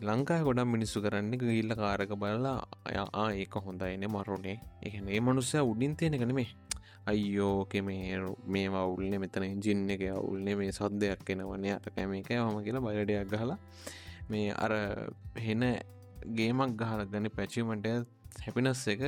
ලංකාය 0.00 0.42
ගොඩම් 0.42 0.68
මිනිස්සු 0.68 0.98
කරන්න 1.00 1.32
ගිල්ල 1.36 1.72
කාරක 1.74 2.12
බලලා 2.14 2.58
අයා 2.84 3.26
ඒක 3.32 3.54
හොඳයින 3.58 4.04
මරුණේ 4.08 4.58
එකන 4.82 5.08
ඒ 5.08 5.20
මනුස්සය 5.20 5.58
උඩින් 5.62 5.96
තියෙන 5.96 6.16
කනෙමේ 6.16 6.48
අයියෝක 7.06 7.72
මේ 7.82 8.18
මේවා 8.46 8.86
උල්න්නේ 8.86 9.18
මෙතන 9.18 9.44
ඉජින්න 9.44 9.90
එක 9.90 10.02
අවුල්න්නේ 10.12 10.54
මේ 10.54 10.72
සද්දයක් 10.72 11.26
එෙනවන්නේ 11.26 11.74
අට 11.76 11.86
කැම 11.94 12.14
එක 12.14 12.30
හම 12.30 12.58
කියලා 12.62 12.84
බයඩයක් 12.86 13.30
ගහලා 13.32 13.58
මේ 14.30 14.54
අර 14.54 14.72
හෙන 15.36 15.62
ගේමක් 16.30 16.76
ගහල 16.78 17.02
ගන 17.04 17.26
පැචිමට 17.36 17.86
හැපිනස් 18.40 18.86
එක 18.88 19.02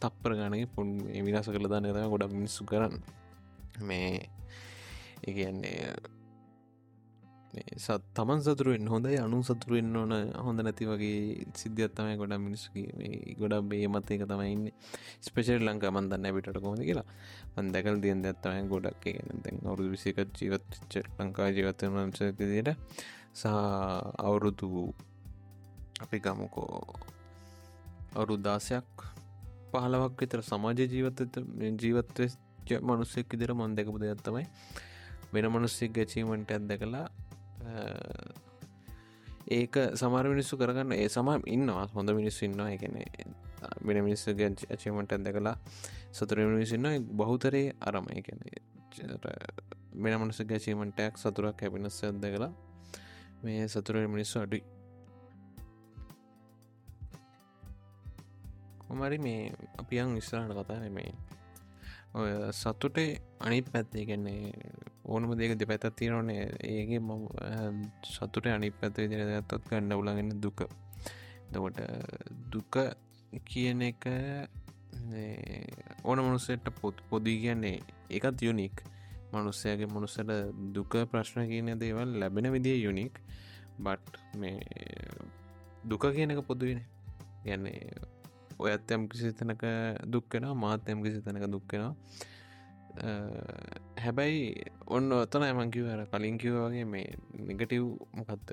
තප්පර 0.00 0.32
ගනක 0.38 0.70
පුන් 0.74 0.88
විනාස 1.26 1.48
කළ 1.48 1.68
දන්න 1.68 1.90
තම 1.90 2.10
ගොඩක් 2.10 2.32
මිනිස්සු 2.32 2.64
කරන්න. 2.64 2.94
මේ 3.80 4.28
ඒන්නේ 5.22 5.94
සත් 7.52 8.00
තමන් 8.14 8.40
සතුරුවෙන් 8.40 8.86
හොඳයි 8.86 9.18
අනු 9.18 9.38
සතුරුවෙන් 9.42 9.88
ඕන 9.94 10.12
හොඳ 10.36 10.60
නැති 10.60 10.86
වගේ 10.86 11.16
සිද්ධියත්තමයි 11.54 12.16
ගොඩ 12.16 12.32
මිනිස්සුගේ 12.38 13.34
ගොඩක් 13.36 13.66
බේ 13.68 13.88
මත 13.88 14.08
එක 14.10 14.24
තමයින්න 14.24 14.70
ස්පේෂල් 15.20 15.60
ලංකා 15.62 15.90
මන්දන්න 15.90 16.32
පිට 16.32 16.48
කොම 16.56 16.76
කියලා. 16.80 17.04
අන්දකල් 17.54 17.96
දියන් 18.00 18.24
ඇත්තමයි 18.24 18.62
ගොඩක් 18.66 19.04
දැන් 19.38 19.56
අවුදු 19.62 19.90
විසික 19.90 20.20
ජීවත් 20.32 20.96
ලංකා 21.18 21.48
ජීවතන 21.50 21.92
වංසකදයට 21.94 22.70
සහ 23.32 23.44
අවුරුදු 24.18 24.70
අපි 26.00 26.18
ගමුකෝ 26.18 26.70
අවුරු 28.12 28.36
දාසයක් 28.38 28.88
පහලවක් 29.70 30.14
විතර 30.18 30.40
සමාජ 30.42 30.80
ජීවත 30.86 31.20
ජීවත්ව 31.78 32.30
මනුස්සෙක් 32.82 33.28
ඉදිර 33.30 33.52
මොන්දකපු 33.54 33.98
දෙයක්ත්තමයි 33.98 34.46
වෙන 35.32 35.46
මනුස්සෙක් 35.48 35.92
ගැචීමට 35.92 36.50
ඇත්ද 36.50 36.72
කලා 36.80 37.06
ඒක 39.50 39.74
සමර 39.94 40.28
මිනිස්සු 40.28 40.56
කරගන්න 40.56 40.92
ඒ 40.92 41.08
සම 41.08 41.28
ඉන්නවා 41.46 41.86
හොඳ 41.94 42.10
මිනිස්සු 42.10 42.44
ඉන්නවා 42.44 42.70
එකන 42.70 42.98
වෙන 43.86 44.04
මිනිස්සු 44.04 44.30
ඇචීමට 44.30 45.12
ඇද 45.12 45.28
කලා 45.32 45.56
සතුර 46.12 46.38
මිනිසින්න 46.46 46.88
බහුතරේ 47.12 47.66
අරම 47.80 48.06
එකන 48.10 48.44
මෙන 49.94 50.14
මනස 50.20 50.40
ගැචීමටක් 50.42 51.18
සතුරක් 51.18 51.62
හැපිනස් 51.62 51.98
ඇද 52.04 52.24
කලා 52.36 52.52
මේ 53.42 53.66
සතුර 53.68 53.96
මිනිස්සු 54.06 54.38
අඩුයි. 54.40 54.62
කොමරි 58.78 59.18
මේ 59.18 59.52
අපියන් 59.78 60.14
විස්රාට 60.14 60.52
කතාන 60.52 60.86
මේ 60.92 61.12
ඔය 62.14 62.30
සතුටේ 62.52 63.10
අනි 63.40 63.58
පැත්තේ 63.62 64.04
ගැන්නේ 64.04 64.52
ඕනම 65.04 65.34
දෙක 65.34 65.58
දෙපැත 65.58 65.84
තියෙනවනේ. 65.96 66.44
ඒගේ 66.66 67.00
ම 67.00 67.10
සතුට 68.04 68.46
අනි 68.48 68.70
පැත්ත 68.72 68.96
විදිරගත්තත් 68.96 69.68
ගන්න 69.68 69.92
උලගෙන 69.92 70.40
දුක. 70.40 70.60
දකොට 71.50 71.78
දුක 72.50 72.74
කියන 73.40 73.82
එක 73.82 74.04
ඕන 76.04 76.18
මනුස්සට 76.18 76.68
පොත් 76.80 76.96
පොදී 77.10 77.40
කියන්නේ 77.40 77.78
එකත් 78.10 78.42
යුනික් 78.42 78.76
මනුස්සයගේ 79.32 79.86
මනුස්සට 79.86 80.32
දුක 80.72 80.92
ප්‍රශ්න 81.10 81.48
කියන 81.48 81.72
දේවල් 81.78 82.10
ලැබෙන 82.20 82.52
විදිිය 82.52 82.84
යුනික් 82.84 83.20
බට් 83.78 84.18
මේ 84.34 84.60
දුක 85.84 86.04
කියන 86.08 86.30
එක 86.30 86.42
පොදුවෙන 86.42 86.82
ගැන්නේ 87.44 87.78
ඔයත් 88.58 88.90
යම් 88.90 89.08
කිසි 89.08 89.32
තැනක 89.32 89.64
දුක්කෙන 90.06 90.46
මාත්‍යයම් 90.56 91.02
කිසි 91.02 91.20
තැනක 91.20 91.46
දුක්කෙනවා 91.46 91.94
හැබැයි 92.94 94.64
ඔන්න 94.86 95.12
ඔතන 95.14 95.42
ඇමංකිව 95.42 95.86
හර 95.86 96.02
කලින් 96.06 96.38
කිව්වාගේ 96.38 96.84
මේ 96.84 97.16
නිගටව් 97.40 97.86
මොකත් 98.12 98.52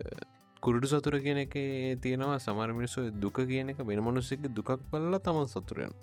කුරුඩු 0.63 0.87
සතුර 0.87 1.19
කියන 1.19 1.39
එක 1.43 1.55
තියෙනවා 1.99 2.39
සමර 2.39 2.71
මිනිස්සු 2.73 3.11
දුක 3.13 3.39
කියන 3.43 3.69
එක 3.69 3.81
වෙන 3.81 3.99
මනුස්සෙක් 3.99 4.47
දුකක් 4.49 4.71
පල්ල 4.87 5.19
තමන් 5.19 5.47
සතුරයන් 5.47 5.93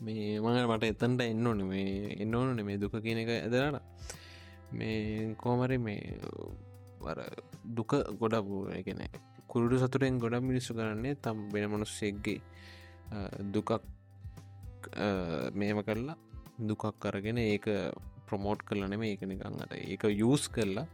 මේ 0.00 0.40
මඟ 0.40 0.66
මට 0.66 0.90
එතන්ට 0.92 1.22
එන්න 1.22 1.46
ඕන 1.46 1.62
මේ 1.64 2.16
එන්න 2.16 2.34
ඕන 2.34 2.58
මේ 2.60 2.78
දුක 2.78 2.94
කියන 2.98 3.18
එක 3.18 3.30
ඇදරට 3.36 3.82
මේ 4.72 5.34
කෝමරි 5.36 5.78
මේ 5.78 6.18
දුක 7.70 7.94
ගොඩක් 8.18 8.50
එකන 8.74 9.04
කුරුඩු 9.46 9.78
සතුරෙන් 9.78 10.18
ගොඩක් 10.18 10.42
මිනිස්සු 10.42 10.74
කරන්නේ 10.74 11.14
තම් 11.16 11.38
වෙන 11.52 11.70
මනුස්සෙක්ගේ 11.70 12.40
දුකක් 13.52 13.78
මේම 15.54 15.82
කරලා 15.82 16.18
දුකක් 16.60 16.84
කරගෙන 17.00 17.38
ඒක 17.38 17.66
ප්‍රමෝට් 18.26 18.64
කරලන 18.66 18.96
මේ 19.00 19.12
ඒක 19.14 19.22
නිකං 19.24 19.62
අට 19.64 19.74
ඒක 19.76 20.04
යස් 20.06 20.48
කරලා 20.48 20.86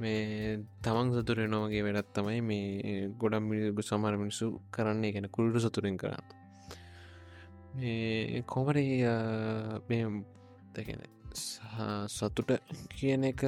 මේ 0.00 0.58
තමන් 0.84 1.14
සතුරෙනවාගේ 1.14 1.82
වැඩත් 1.86 2.12
තමයි 2.16 2.40
මේ 2.42 3.08
ගොඩම් 3.18 3.48
මිනිබු 3.50 3.82
සමර 3.82 4.16
මිනිසු 4.16 4.46
කරන්නේ. 4.70 5.12
ගැන 5.12 5.28
කුල්ඩු 5.28 5.60
සතුරින් 5.60 5.96
කරන්න. 5.96 6.26
මේ 7.74 8.42
කොමරි 8.46 8.86
මේ 9.88 10.04
දැගෙන 10.74 11.02
සතුට 12.08 12.50
කියන 12.90 13.24
එක 13.24 13.44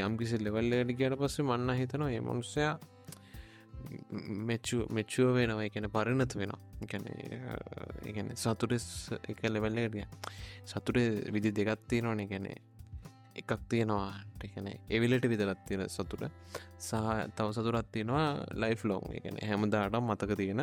යම්කිසි 0.00 0.38
ලෙවල්ලට 0.38 0.96
කියට 0.98 1.18
පස්සේ 1.20 1.44
මන්න 1.44 1.78
හිතනවා 1.80 2.10
ඒ 2.10 2.20
මනුස්සයා 2.20 2.74
මෙච්චු 2.74 2.95
මෙච්චුව 4.48 5.28
වෙනවා. 5.38 5.66
එකන 5.68 5.88
පරිණත 5.96 6.32
වෙනවා. 6.40 6.60
ගැන 8.06 8.30
සතුරෙස් 8.36 8.86
එක 9.30 9.42
ලෙවල්ලට 9.48 9.98
සතුර 10.64 10.96
විදි 11.34 11.52
දෙගත්තිය 11.52 12.02
නොන 12.02 12.22
ගැන 12.26 12.48
එකක් 13.36 13.52
තියෙනවා. 13.70 14.12
එකන 14.42 14.68
එවිලට 14.90 15.26
විදලත් 15.26 15.60
තියෙන 15.68 15.88
සතුට. 15.88 16.24
සහ 16.78 16.94
තව 17.36 17.48
සතුරත් 17.52 17.88
තියෙනවා 17.92 18.28
ලයිෆ් 18.54 18.84
ලෝන් 18.84 19.04
ගැන 19.24 19.42
හැමදාට 19.42 19.96
මතක 20.00 20.36
තියෙන 20.36 20.62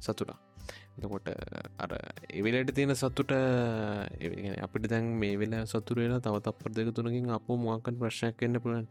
සතුරා 0.00 0.38
එතකොට 0.96 1.28
අර 1.78 1.92
එවිලට 2.30 2.70
තියෙන 2.74 2.94
සතුට 2.94 3.32
අපිට 4.66 4.88
දැන් 4.88 5.06
මේ 5.22 5.36
වෙලා 5.36 5.64
සතුරේලා 5.66 6.20
තව 6.20 6.40
තප්පර 6.40 6.70
දෙක 6.70 6.90
තුනකින් 6.94 7.30
අප 7.30 7.48
මොකන් 7.58 7.98
ප්‍රශ්නයක් 8.00 8.42
එන්න 8.42 8.60
පුළන් 8.60 8.86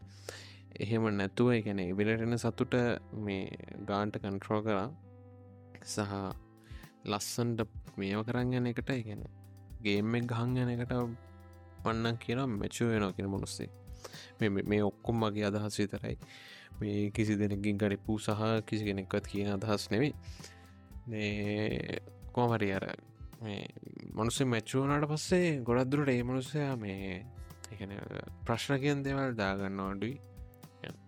එහෙම 0.76 1.04
නැතුව 1.12 1.52
එකැන 1.52 1.80
එවිලටෙන 1.80 2.38
සතුට 2.38 2.74
මේ 3.18 3.44
ගාන්ට 3.86 4.18
කන්ට්‍රෝ 4.18 4.60
කරා. 4.62 4.88
සහ 5.84 6.12
ලස්සන්ට 7.04 7.60
මේව 7.96 8.24
කරන්න 8.24 8.54
යන 8.54 8.66
එකට 8.66 8.90
ඉගැන 8.92 9.22
ගේම්මෙක් 9.80 10.26
ගහන් 10.26 10.56
යන 10.56 10.72
එකට 10.74 10.94
වන්නන් 11.84 12.18
කියන 12.18 12.42
මැචුව 12.52 12.90
වෙනවා 12.90 13.12
කියෙන 13.12 13.30
මොනුස්සේ. 13.30 13.70
මේ 14.40 14.82
ඔක්කොම් 14.82 15.20
මගේ 15.20 15.46
අදහස් 15.46 15.78
විතරයි. 15.78 16.16
මේ 16.80 17.10
කිසි 17.10 17.36
දෙනකින් 17.36 17.78
ගනිපූ 17.78 18.18
සහ 18.18 18.42
කිසි 18.66 18.84
කෙනෙක්වත් 18.84 19.26
කියන 19.26 19.52
අදහස් 19.52 19.90
නෙවෙයි. 19.90 20.12
කෝමරි 22.32 22.72
අර 22.72 22.86
මනුසේ 24.12 24.46
මැච්චුවනට 24.46 25.06
පස්සේ 25.06 25.48
ගොඩක්දුරට 25.60 26.08
ඒ 26.08 26.22
මනුස්සයා 26.22 26.76
මේ 26.76 27.26
ප්‍රශ්න 28.44 28.80
කියන් 28.80 29.02
දෙවල් 29.04 29.36
දාගන්න 29.36 29.80
අඩුයි 29.82 30.16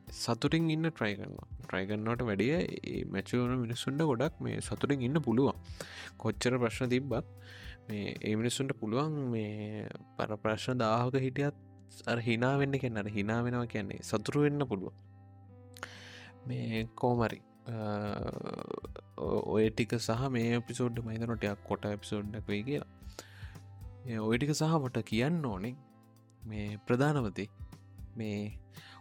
සතුටින් 0.08 0.70
ඉන්න 0.70 0.90
ට්‍රයි 0.90 1.14
කරනවා. 1.16 1.46
ට්‍රයිගන්නට 1.62 2.22
වැඩිය 2.22 3.04
මැචවන 3.06 3.54
මිනිස්සුන්ට 3.58 4.02
ගොඩක් 4.02 4.40
මේ 4.40 4.60
සතුටින් 4.60 5.02
ඉන්න 5.02 5.20
පුළුවන්. 5.20 5.56
කොච්චර 6.16 6.58
ප්‍රශ්න 6.58 6.90
තිබ්බත් 6.90 7.26
මේ 7.88 8.14
ඒ 8.22 8.34
මිනිස්සුන්ට 8.36 8.72
පුළුවන් 8.80 9.16
මේ 9.30 9.88
පර 10.18 10.36
ප්‍රශ්න 10.36 10.78
දාහක 10.78 11.18
හිටියත් 11.18 11.56
අර 12.06 12.18
හිනා 12.20 12.54
වෙන්න 12.58 12.78
කෙන්නට 12.78 13.10
හිනා 13.10 13.40
වෙනවා 13.42 13.66
කියන්නේ 13.66 14.02
සතුරු 14.02 14.46
වෙන්න 14.46 14.66
පුළුවන්. 14.66 14.94
මේ 16.46 16.88
කෝමරි 16.94 17.40
ඔය 19.18 19.70
ටික 19.70 19.98
සහ 19.98 20.30
මේ 20.30 20.60
පිසෝඩ් 20.60 21.02
මයිතනොටයක් 21.04 21.64
කොට 21.64 21.84
එපිසෝඩ්ඩක් 21.86 22.48
වේ 22.48 22.62
කියලා. 22.62 22.90
ඔය 24.20 24.38
ටික 24.38 24.54
සහමට 24.54 24.98
කියන්න 25.02 25.44
ඕනේ 25.44 25.74
මේ 26.42 26.78
ප්‍රධානවති 26.86 27.46
මේ 28.16 28.40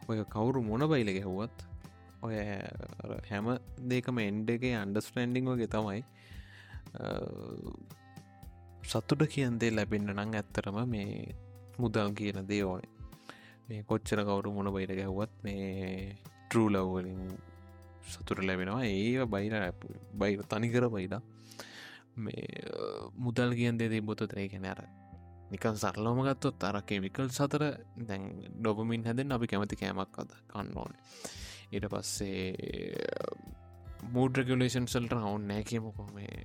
ඔය 0.08 0.20
කවුරු 0.30 0.62
මොන 0.64 0.84
බයිල 0.88 1.10
ගැහුවත් 1.14 1.58
ඔය 2.22 2.36
හැම 3.30 3.48
දෙකම 3.88 4.20
එන්ඩ 4.20 4.50
එක 4.50 4.64
අන්ඩස්ටන්ඩිං 4.76 5.52
වගේ 5.52 5.68
තමයි 5.68 6.02
සත්තුට 8.84 9.24
කියන්දේ 9.28 9.72
ලැබෙන්න්න 9.72 10.14
නං 10.14 10.36
ඇත්තරම 10.36 10.78
මේ 10.86 11.36
මුදල් 11.80 12.10
කියන 12.14 12.40
දේ 12.48 12.64
ඕනේ. 12.64 12.92
මේ 13.70 13.84
කොච්චර 13.84 14.20
කවුරු 14.24 14.54
මොන 14.54 14.70
බයිට 14.74 14.94
ගැහුවත් 14.94 15.32
මේ 15.44 16.18
ටරූලව්වලින් 16.50 17.22
සතුර 18.10 18.40
ලැබෙනවා. 18.44 18.84
ඒ 18.86 19.26
බයිර 19.26 19.54
බයි 20.14 20.38
තනිකර 20.50 20.86
බයිලා 20.90 21.24
මේ 22.18 22.46
මුදල් 23.18 23.52
කියන් 23.54 23.80
දෙදේ 23.80 24.02
බොතතරේ 24.02 24.48
කැනෑර 24.48 24.82
නිකන් 25.52 25.75
සරලෝම 25.75 26.20
ගත්තොත් 26.28 26.64
අර 26.64 26.78
කෙමිකල් 26.84 27.30
සතර 27.30 27.64
දැන් 28.10 28.24
ඩොබමින් 28.54 29.06
හැදෙන් 29.06 29.32
අපි 29.32 29.48
කැමති 29.48 29.75
කෑමක් 29.75 30.20
අද 30.22 30.32
කන්න 30.48 30.78
ඕන. 30.78 30.94
ඊට 31.72 31.86
පස්සේ 31.92 32.46
මූඩ්‍රගලේෂන් 34.16 34.88
සල්ට 34.88 35.14
ඔවුන් 35.20 35.48
නෑ 35.48 35.64
කියමුකෝ 35.64 36.08
මේ 36.14 36.36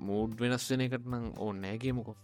මූඩ් 0.00 0.40
වෙනස් 0.40 0.66
වෙන 0.70 0.84
එකට 0.86 1.06
නම් 1.06 1.26
ඕන්න 1.38 1.62
නෑ 1.64 1.78
කියමුකෝ. 1.78 2.16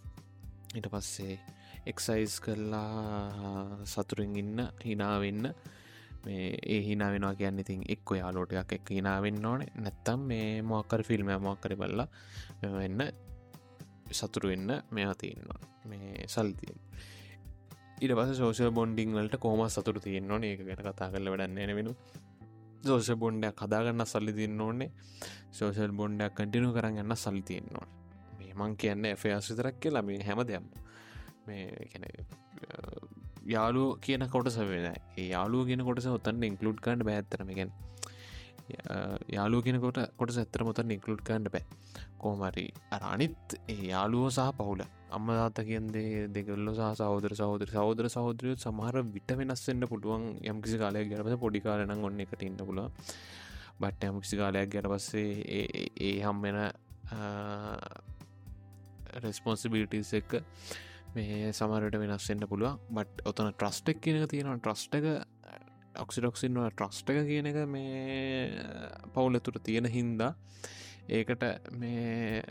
ඊට 0.75 0.89
පස්සේ 0.93 1.39
එක්සයිස් 1.87 2.39
කරලා 2.41 3.83
සතුරින් 3.85 4.35
ඉන්න 4.35 4.63
හිනාවෙන්න 4.85 5.45
මේ 6.25 6.47
ඒ 6.65 6.81
හිනා 6.87 7.11
වෙනවා 7.13 7.35
කියන්න 7.35 7.61
ඉතින් 7.63 7.85
එක්ක 7.95 8.17
යාලෝටයක් 8.19 8.73
එක් 8.77 8.89
හිනාවෙන්න 8.89 9.45
ඕනේ. 9.45 9.71
නැත්තම් 9.77 10.27
මේ 10.31 10.49
මොක්කර 10.63 11.03
ෆිල්ම් 11.03 11.31
මොක්කර 11.41 11.75
බල්ලා 11.75 12.07
වෙන්න 12.75 13.01
සතුරු 14.11 14.49
වෙන්න 14.51 14.69
මෙයා 14.91 15.15
තියෙන්නවා 15.21 15.61
මේ 15.89 16.27
සල්තියෙන් 16.27 16.79
ඉට 18.01 18.13
පස 18.17 18.31
සෝෂල් 18.39 18.71
බොන්ඩිං 18.71 19.13
වලට 19.17 19.39
කෝම 19.39 19.61
සතුරු 19.69 19.99
තියෙන්නවා 19.99 20.39
ඒක 20.43 20.61
ගැන 20.67 20.81
කතා 20.87 21.11
කරල 21.13 21.29
වැඩන්න 21.33 21.75
වෙන. 21.79 21.89
සෝෂ 22.87 23.09
බොන්්ඩයක් 23.21 23.55
කදාගන්න 23.61 24.05
සල්ලි 24.05 24.33
තින්න 24.39 24.61
ඕන්නේ 24.61 24.91
සෝෂල් 25.51 25.93
බොන්්ඩයක් 25.99 26.33
කටිනු 26.37 26.69
කරන්න 26.75 27.01
යන්න 27.03 27.15
සල්ලි 27.23 27.43
තියෙන්නවා 27.49 27.87
මේ 28.39 28.53
මං 28.53 28.75
කියන්න 28.81 29.05
එෆයාස් 29.13 29.49
විතරක් 29.51 29.79
කියලා 29.83 30.03
මේ 30.09 30.19
හැම 30.27 30.41
දෙයම් 30.49 30.65
මේ 31.47 31.65
යාලු 33.47 33.83
කියන 34.05 34.23
කොටස 34.33 34.57
වෙන. 34.69 34.87
යාලුව 35.33 35.67
කියන 35.69 35.83
කොටස 35.87 36.07
ඔත්තන්න 36.13 36.47
ඉන්කලුඩ් 36.49 36.79
කන්ඩ 36.85 37.07
බෑත්තරමගෙන් 37.09 37.71
යාලු 39.29 39.61
කියෙනකොට 39.61 39.99
කොට 40.13 40.31
ඇත්තර 40.33 40.63
මොතන්න 40.63 40.91
ඉන්කලුඩ් 40.91 41.21
කන්ඩ 41.21 41.51
බෑ. 41.51 41.65
කෝමරි 42.17 42.65
අනිත් 42.91 43.57
ඒ 43.67 43.81
යාලුවෝ 43.87 44.29
සහ 44.29 44.51
පවුල. 44.53 44.81
අම්ම 45.09 45.27
දාත 45.29 45.59
කියන්දේ 45.61 46.27
දෙගල්ල 46.29 46.71
සහ 46.71 46.89
සහෝදර 46.99 47.33
සහෝදර 47.33 47.69
සහෝදර 47.69 48.09
සහෝදරයත් 48.09 48.59
සමහර 48.59 48.97
විට 49.07 49.31
වෙනස්සෙන්න්න 49.33 49.87
පුටුවන් 49.87 50.25
යම්කිසි 50.43 50.77
කාලයක් 50.77 51.07
ගැරපස 51.09 51.37
පොඩි 51.37 51.61
කාලන 51.61 51.95
ඔන්න 51.99 52.19
එකට 52.19 52.43
ඉන්න 52.43 52.59
පුල 52.61 52.81
බට්ට 53.79 54.09
යම්කිසි 54.09 54.35
කාලයක් 54.37 54.69
ගැර 54.69 54.89
පස්සේ 54.89 55.63
ඒ 56.01 56.13
හම්වෙන 56.21 56.59
රෙස්පොන්සිබිලිටස් 59.17 60.13
එක 60.13 60.37
මේ 61.15 61.51
සමරට 61.51 61.97
වෙනස්සෙන්න්න 61.97 62.47
පුළුව 62.47 62.81
බට් 62.91 63.25
ඔතන 63.25 63.51
ට්‍රස්ටෙක් 63.51 64.01
කියනක 64.01 64.27
තියෙනවා. 64.27 64.59
ට්‍රස්ට 64.59 64.97
එක 64.99 65.05
ඔක්සිඩොක්සින්වා 65.97 66.69
ට්‍රස්ට 66.71 67.09
එක 67.11 67.27
කියන 67.29 67.49
එක 67.51 67.59
මේ 67.67 67.89
පවුල 69.13 69.39
තුර 69.39 69.59
තියෙන 69.63 69.89
හින්දා 69.89 70.31
ඒකට 71.09 71.43
මේ 71.73 72.41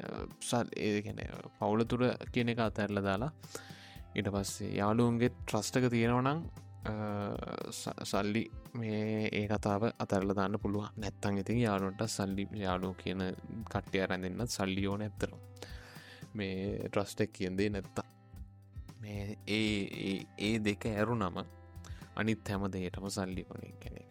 සල් 0.42 0.70
ඒගෙන 0.82 1.24
පවුල 1.58 1.84
තුර 1.84 2.04
කියන 2.32 2.48
එක 2.48 2.62
අතැරල 2.66 3.02
දාලා 3.02 3.32
ඉට 4.14 4.30
පස්සේ 4.32 4.76
යාලුවන්ගේ 4.76 5.32
ට්‍රස්ටක 5.34 5.90
තියෙනවනං 5.90 6.46
සල්ලි 8.04 8.42
මේ 8.74 9.28
ඒ 9.30 9.46
කතාව 9.48 9.82
අතරල 9.98 10.32
දාන්න 10.34 10.58
පුළුව 10.58 10.86
නැත්තන් 10.96 11.40
ඉතින් 11.42 11.60
යාලුන්ට 11.60 12.02
සල්ලි 12.08 12.48
යාලු 12.62 12.94
කියන 12.94 13.22
කට්ටය 13.66 14.02
අරැඳන්න 14.02 14.48
සල්ලියෝන 14.48 15.02
ඇත්තර 15.02 15.32
මේ 16.34 16.88
ට්‍රස්ටෙක් 16.88 17.32
කියන්දේ 17.32 17.68
නැත්තා 17.70 18.06
මේ 19.00 19.38
ඒ 19.48 20.16
ඒ 20.40 20.56
දෙක 20.60 20.86
ඇරු 20.88 21.14
නම 21.14 21.38
අනිත් 22.16 22.48
හැම 22.48 22.64
දේටම 22.68 23.06
සල්ලි 23.08 23.42
පනින් 23.44 23.76
කෙනෙ 23.80 24.02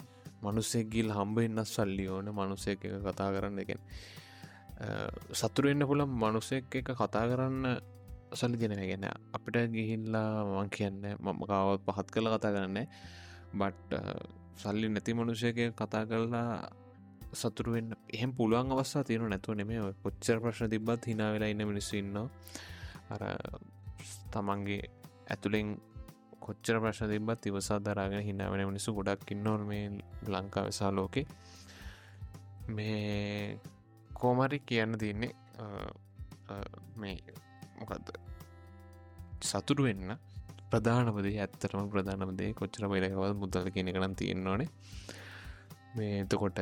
මනුස්සෙක් 0.43 0.87
ගිල් 0.89 1.09
හම්බ 1.09 1.37
එන්න 1.39 1.63
සල්ලි 1.65 2.05
ඕන 2.07 2.29
මනුසය 2.31 2.69
එක 2.71 2.85
කතා 3.03 3.29
කරන්න 3.29 3.59
එකෙන් 3.59 3.81
සතුරෙන්න්න 5.33 5.87
පුළම් 5.87 6.11
මනුසෙක් 6.15 6.75
එක 6.75 6.89
කතා 6.93 7.25
කරන්න 7.25 7.65
සල්ලි 8.33 8.57
දෙන 8.57 8.75
ගැන 8.81 9.05
අපිට 9.33 9.57
ගිහිල්ලා 9.71 10.31
මං 10.45 10.69
කියන්න 10.69 11.03
මම 11.15 11.39
කාවත් 11.43 11.81
පහත් 11.87 12.07
කළ 12.13 12.29
කතා 12.29 12.51
කරන්න 12.51 12.79
බට් 13.53 13.91
සල්ලි 14.57 14.87
නැති 14.87 15.11
මනුෂයක 15.13 15.59
කතා 15.73 16.03
කරලා 16.05 16.49
සතුරුවෙන් 17.33 17.87
එහෙම 18.09 18.31
පුළුවන් 18.33 18.71
අවස්සා 18.71 19.03
තියෙන 19.03 19.27
නැතුව 19.29 19.55
නෙමේ 19.55 19.81
කොච්චර 20.03 20.37
ප්‍රශ්න 20.39 20.69
තිබත් 20.69 21.03
හිනා 21.05 21.29
වෙලා 21.33 21.49
ඉන්න 21.49 21.63
මිනිස්සන්න 21.65 22.17
අර 23.09 23.21
තමන්ගේ 24.33 24.83
ඇතුළෙන් 25.27 25.69
කොච්චර 26.45 26.77
ප්‍රශ්න 26.83 27.11
තිබත් 27.11 27.45
ඉවසා 27.49 27.79
දරාගෙන 27.79 28.25
හිනාවෙන 28.27 28.67
මිනිසු 28.71 28.95
ගොඩක් 28.97 29.31
ඉන්නවන 29.31 29.63
මේ 29.71 29.85
ලංකා 30.33 30.63
වෙසා 30.67 30.91
ලෝකෙ. 30.91 31.23
මේ 32.67 33.59
කෝමරි 34.11 34.59
කියන්න 34.61 34.97
තියන්නේ 34.97 35.33
මේ 36.95 37.17
මොකක්ද 37.79 38.07
සතුරු 39.41 39.83
වෙන්න 39.87 40.11
ප්‍රධානපදේ 40.71 41.35
ඇත්තරම 41.39 41.89
ප්‍රධානමදේ 41.89 42.51
කොච්චර 42.53 42.85
පයිලකවත් 42.91 43.35
මුදල 43.41 43.67
කියෙන 43.69 43.91
කනම් 43.93 44.15
තියෙන්නවානේ 44.15 44.69
මේ 45.95 46.13
එතකොට 46.21 46.59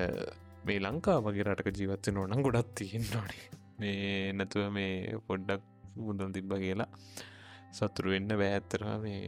මේ 0.66 0.80
ලංකා 0.80 1.18
වගේ 1.26 1.46
රටක 1.48 1.78
ජීවත්ව 1.80 2.16
නොනම් 2.18 2.42
ගොඩත් 2.48 2.74
තියෙන්න්නවානේ 2.80 3.46
මේ 3.80 4.34
නැතුව 4.34 4.66
මේ 4.72 4.92
පොඩ්ඩක් 5.28 5.64
මුදල් 5.98 6.30
තිබ්බ 6.32 6.52
කියලා. 6.64 6.90
සතුරු 7.74 8.14
වෙන්න 8.14 8.30
බෑඇත්තරම 8.34 8.92
මේ 9.02 9.24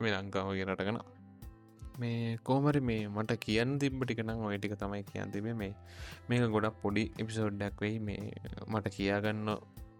මේ 0.00 0.12
ලංකාවගේ 0.14 0.66
රටකන 0.66 0.98
මේ 1.98 2.38
කෝමරි 2.38 2.80
මේ 2.80 3.02
මට 3.08 3.36
කියන්න 3.36 3.78
තිබ 3.78 4.00
ටිකනම් 4.00 4.42
ඔය 4.42 4.58
ටික 4.58 4.74
තමයි 4.76 5.02
කියන් 5.02 5.32
තිබේ 5.32 5.54
මේ 5.54 5.74
මේක 6.28 6.44
ගොඩක් 6.48 6.76
පොඩි 6.82 7.04
එපිසෝඩ්ඩක් 7.18 7.80
වෙයි. 7.80 7.98
මේ 7.98 8.32
මට 8.66 8.94
කියාගන්න 8.96 9.48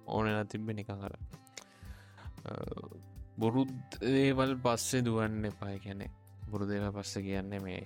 ඕනලා 0.07 0.45
තිබ්බ 0.45 0.69
නිකං 0.71 0.99
කර 0.99 1.15
බොරුද් 3.39 3.73
දේවල් 4.01 4.55
පස්සේ 4.57 5.03
දුවන්න 5.03 5.45
එපා 5.45 5.75
කැනෙ 5.79 6.07
බොරු 6.51 6.65
දේව 6.67 6.87
පස්ස 6.91 7.15
කියන්නේ 7.19 7.61
මේ 7.61 7.83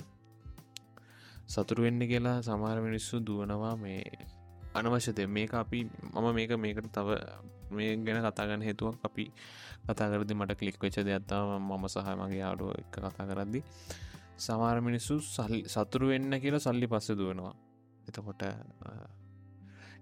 සතුරු 1.46 1.82
වෙන්න 1.82 2.00
කියලා 2.02 2.38
සමාර 2.42 2.78
මිනිස්සු 2.80 3.20
දුවනවා 3.20 3.76
මේ 3.76 4.02
අනවශ්‍යතය. 4.78 5.26
මේක 5.28 5.52
අපි 5.54 5.78
මම 6.14 6.26
මේක 6.34 6.50
මේකට 6.56 6.88
තව 6.92 7.08
මේ 7.70 7.96
ගැන 7.98 8.18
කතාගන්න 8.24 8.62
හේතුවක් 8.62 9.04
අපි 9.08 9.24
කතා 9.86 10.08
කරදි 10.12 10.34
මට 10.34 10.58
කලික් 10.60 10.76
වෙච්ච 10.82 10.98
දෙයක්ත්තාව 11.08 11.48
මම 11.60 11.84
සහ 11.88 12.08
මගේ 12.20 12.42
ආඩුව 12.42 12.70
එක 12.74 12.88
කතා 12.94 13.26
කරද්දි 13.30 13.60
සමාර 14.38 14.78
මිනිස්සු 14.80 15.14
සල්ලි 15.26 15.60
සතුරු 15.66 16.06
වෙන්න 16.12 16.40
කියලා 16.42 16.60
සල්ලි 16.60 16.86
පස්ස 16.86 17.08
දුවනවා. 17.12 17.54
එතකොට 18.08 18.42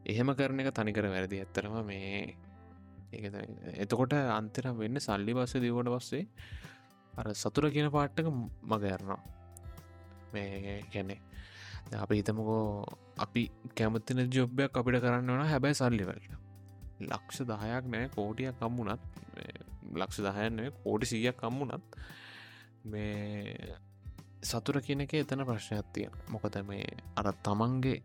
එහෙම 0.07 0.29
කරන 0.35 0.61
එක 0.61 0.71
තනිකර 0.73 1.07
වැරදි. 1.07 1.37
ඇත්තරම 1.41 1.77
මේ 1.85 2.35
එතකොට 3.79 4.15
අන්තර 4.39 4.67
වෙන්න 4.75 5.01
සල්ලි 5.01 5.33
පස්ස 5.35 5.55
දවට 5.57 5.95
පස්සේ 5.95 6.25
අර 7.15 7.27
සතුර 7.35 7.71
කියන 7.71 7.89
පාට්ටක 7.91 8.29
මගයරනවා 8.65 9.21
මේ 10.33 10.83
ගැනෙ 10.93 11.17
අපි 11.95 12.15
හිතමකෝ 12.17 12.65
අපි 13.19 13.43
කැමතින 13.77 14.25
ජොබ්බයක් 14.29 14.73
අපිට 14.75 15.01
කරන්න 15.01 15.31
වන 15.31 15.47
හැබැයි 15.47 15.75
සල්ලිවලට 15.75 16.31
ලක්ෂ 17.03 17.45
දහයක් 17.45 17.85
නෑ 17.87 18.09
කෝටියක් 18.09 18.59
කම්මුණත් 18.59 19.03
ලක්ෂ 19.95 20.21
දහයන්න 20.21 20.63
කෝටි 20.79 21.07
සීයක් 21.07 21.37
කම්මුණත් 21.37 21.99
මේ 22.87 23.77
සතුර 24.43 24.81
කියන 24.81 25.01
එක 25.01 25.15
එතන 25.17 25.45
ප්‍රශ්නයක් 25.45 25.93
තිය 25.93 26.09
මොකද 26.29 26.59
මේ 26.65 26.89
අර 27.17 27.31
තමන්ගේ 27.43 28.03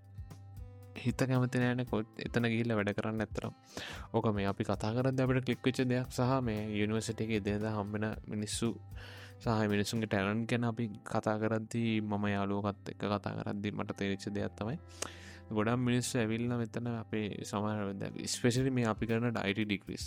හිත 0.95 1.21
කැමති 1.21 1.59
නෑන 1.59 1.85
කොත් 1.85 2.07
එතන 2.19 2.47
ගිල්ල 2.51 2.75
වැඩ 2.75 2.93
කරන්න 2.95 3.25
ඇතරම් 3.25 3.53
ඕක 4.13 4.29
මේ 4.35 4.47
අපි 4.47 4.63
කතා 4.63 4.91
කරද 4.95 5.19
අපට 5.19 5.45
කලික්වෙච්ච 5.45 5.81
දෙයක් 5.85 6.11
සහ 6.11 6.41
මේ 6.41 6.61
යුනිවර්සිට 6.73 7.21
එක 7.21 7.33
දෙද 7.43 7.65
හම්බෙන 7.69 8.05
මිනිස්සු 8.27 8.69
සහ 9.41 9.47
මිනිසුන්ගේ 9.67 10.09
ටැලන් 10.09 10.41
ගැන 10.45 10.63
අපි 10.63 10.85
කතා 11.05 11.37
කරද්දී 11.37 11.93
මම 12.01 12.25
යාලුවකත් 12.27 12.91
එක 12.93 13.03
කතා 13.05 13.33
කරද්දි 13.39 13.69
මට 13.71 13.97
තේරිච්ච 13.99 14.25
දෙයක් 14.29 14.53
තමයි. 14.57 14.77
ගොඩම් 15.49 15.79
මිනිස්ස 15.79 16.09
ඇවිල්ල 16.15 16.51
මෙතන 16.53 16.87
අපේ 16.95 17.27
සමහරද 17.43 18.03
ස්පෙශලි 18.27 18.71
මේ 18.71 18.85
අපි 18.85 19.05
කරන 19.05 19.29
ඩයිට 19.31 19.61
ඩික්‍රිස් 19.63 20.05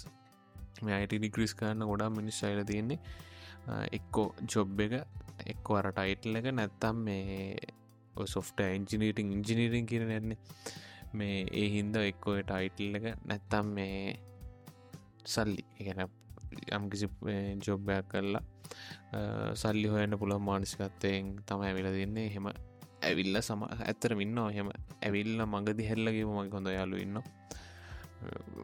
මේ 0.83 0.95
අයිට 0.95 1.15
ඩික්‍රිස් 1.15 1.53
කරන්න 1.55 1.85
ගොඩම් 1.85 2.13
මිනිස් 2.19 2.39
අයිල 2.43 2.63
තියෙන්නේ 2.65 3.01
එක්කෝ 3.91 4.29
ජොබ් 4.47 4.81
එක 4.81 4.95
එක්කෝ 5.47 5.77
අර 5.77 5.89
ටයිටල් 5.91 6.37
එක 6.37 6.47
නැත්තම් 6.53 6.97
මේ 7.05 7.57
සොෆ්ට 8.27 8.61
ඉංජිනීටිං 8.61 9.33
ඉංජිනීරින් 9.33 9.87
කියන 9.87 10.09
නැන්නේ. 10.09 10.39
මේ 11.15 11.47
ඒ 11.53 11.69
හින්ද 11.69 11.97
එක්කෝ 12.03 12.35
ටයිටල් 12.43 12.99
එක 12.99 13.07
නැත්තම් 13.25 13.67
මේ 13.77 14.19
සල්ලි. 15.27 15.65
එකන 15.81 16.22
යම්කිසි 16.71 17.07
ජොබ්බයක් 17.65 18.09
කරලා 18.09 18.43
සල්ලි 19.55 19.89
හොයන්න 19.89 20.19
පුළන් 20.19 20.43
මානසිකත්තයෙන් 20.43 21.33
තම 21.47 21.63
ඇවිල 21.63 21.89
දෙන්නේ 21.91 22.29
හෙම 22.35 22.47
ඇවිල්ල 23.03 23.37
සම 23.41 23.63
ඇත්තර 23.69 24.15
ඉන්න 24.19 24.39
හෙම 24.51 24.71
ඇවිල්ල 25.01 25.39
මඟදි 25.45 25.89
හෙල්ලගේ 25.91 26.27
මගේ 26.29 26.53
හොඳ 26.53 26.69
යාලු 26.71 26.97
ඉන්න 26.99 27.19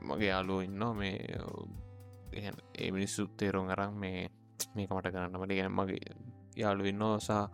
මගේ 0.05 0.31
යාලුව 0.31 0.61
ඉන්න 0.63 0.85
මේ 0.95 1.17
ඒ 2.77 2.91
මිනිස්සු 2.91 3.27
තේරුම් 3.37 3.69
අරම් 3.69 3.95
මේ 3.97 4.29
මේක 4.75 4.91
මට 4.91 5.13
කරන්නමට 5.15 5.53
ගැන 5.53 5.73
මගේ 5.73 6.15
යාලු 6.57 6.85
ඉන්න 6.85 7.05
සා 7.21 7.45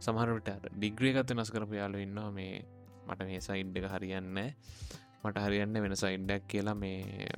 සමහරට 0.00 0.50
ඩිග්‍රිය 0.72 1.12
ගත 1.12 1.30
වෙනස් 1.32 1.50
කරපු 1.50 1.74
යාලු 1.74 1.98
ඉන්න 1.98 2.20
මේ 2.32 2.64
මට 3.06 3.28
මේ 3.28 3.40
සයිඩ් 3.40 3.76
එක 3.78 3.88
හරියන්න 3.92 4.38
මට 5.24 5.36
හරියන්න 5.38 5.82
වෙන 5.84 5.96
සයිඩ්ඩක් 5.96 6.44
කියලා 6.48 6.74
මේ 6.74 7.28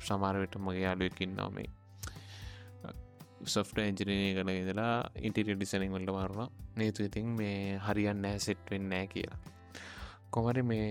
සමාරවිට 0.00 0.56
මගේ 0.58 0.84
යාලුවකින්නවා 0.84 1.50
මේ 1.50 1.68
සොෆ්ට 3.46 3.78
එන්ජිනය 3.78 4.16
කළ 4.36 4.50
ඉදලා 4.52 4.94
ඉන්ටිරිය 5.18 5.56
ඩිසනිං 5.56 5.92
වලට 5.92 6.16
මාරුණ. 6.18 6.50
නේතු 6.76 7.06
ඉතින් 7.08 7.28
මේ 7.36 7.78
හරියන්න 7.78 8.26
සෙට් 8.38 8.64
වෙන්නෑ 8.70 9.06
කියලා. 9.06 9.38
කොමරි 10.30 10.62
මේ 10.62 10.88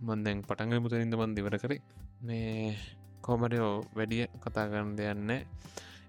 මන්දැන් 0.00 0.42
පටන්ග 0.42 0.82
මුතරින්ද 0.84 1.14
මන් 1.14 1.34
දිවර 1.34 1.56
කරේ. 1.58 1.80
මේ 2.20 2.76
කොමරයෝ 3.22 3.74
වැඩිය 3.96 4.24
කතා 4.44 4.66
කරන්න 4.70 4.96
දෙයන්න 4.96 5.30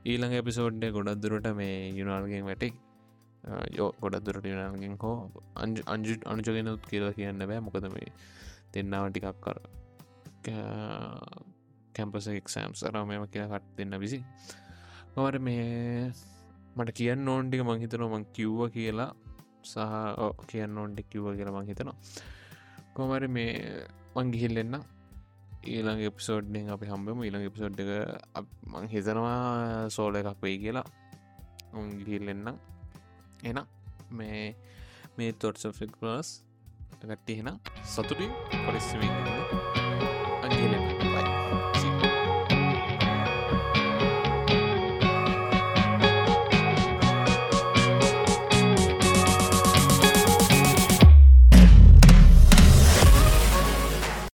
ඊළඟ 0.03 0.33
එපිසෝඩ්ඩ 0.33 0.85
ගොඩක්දුරට 0.89 1.47
මේ 1.55 1.75
යුනාල්ගෙන් 1.91 2.45
වැටෙක් 2.45 2.75
යෝ 3.77 3.89
ගොඩක්දුරට 4.01 4.45
යුනාල්ගෙන් 4.45 4.95
හෝ 5.03 5.15
අංජ 5.55 5.77
අංජු 5.87 6.15
අනුජගෙනුත් 6.25 6.83
කියලා 6.89 7.13
කියන්න 7.13 7.41
බෑ. 7.41 7.59
මොකද 7.59 7.87
මේ 7.95 8.09
දෙන්නාව 8.73 9.09
ටිකක් 9.09 9.39
කර 9.45 9.57
කැම්පස 11.93 12.27
එක්සෑම් 12.33 12.73
සරම 12.73 13.07
මෙම 13.07 13.25
කියලා 13.27 13.49
කට් 13.53 13.77
දෙන්න 13.77 13.99
විසි 13.99 14.19
මට 15.15 15.41
මේ 15.41 15.65
මට 16.75 16.91
කියන්න 16.93 17.27
ඕන්ටික 17.27 17.63
මංහිතන 17.63 18.03
මං 18.05 18.25
කිව්ව 18.31 18.59
කියලා 18.69 19.11
සහ 19.63 19.77
කියන්න 20.47 20.77
ඕන්ටි 20.77 21.03
කිව්ව 21.05 21.27
කියලා 21.31 21.55
මං 21.55 21.67
හිතනවා 21.67 21.97
කොමර 22.93 23.27
මේ 23.29 23.53
මංගිහිල්ලෙන්න 24.15 24.75
ඊළඟ 25.65 26.01
එපිසෝඩ්ඩෙන් 26.03 26.69
අපි 26.69 26.85
හම්බම 26.85 27.19
ඊළඟ 27.21 27.45
එපිසෝඩ් 27.45 27.81
එක 27.81 27.91
මං 28.67 28.87
හිතනවා 28.87 29.89
සෝල 29.89 30.15
එකක් 30.15 30.41
වෙයි 30.41 30.57
කියලා 30.57 30.87
උන්ගිහිල්ලෙන්න 31.73 32.47
එන 33.43 33.61
මේ 34.13 34.41
මේ 35.17 35.31
තොට්ස 35.35 35.69
ෆික්ලස් 35.73 36.33
ගට්ටිහෙන 37.01 37.53
සතුටින් 37.85 38.33
පරිස්සමින් 38.65 39.80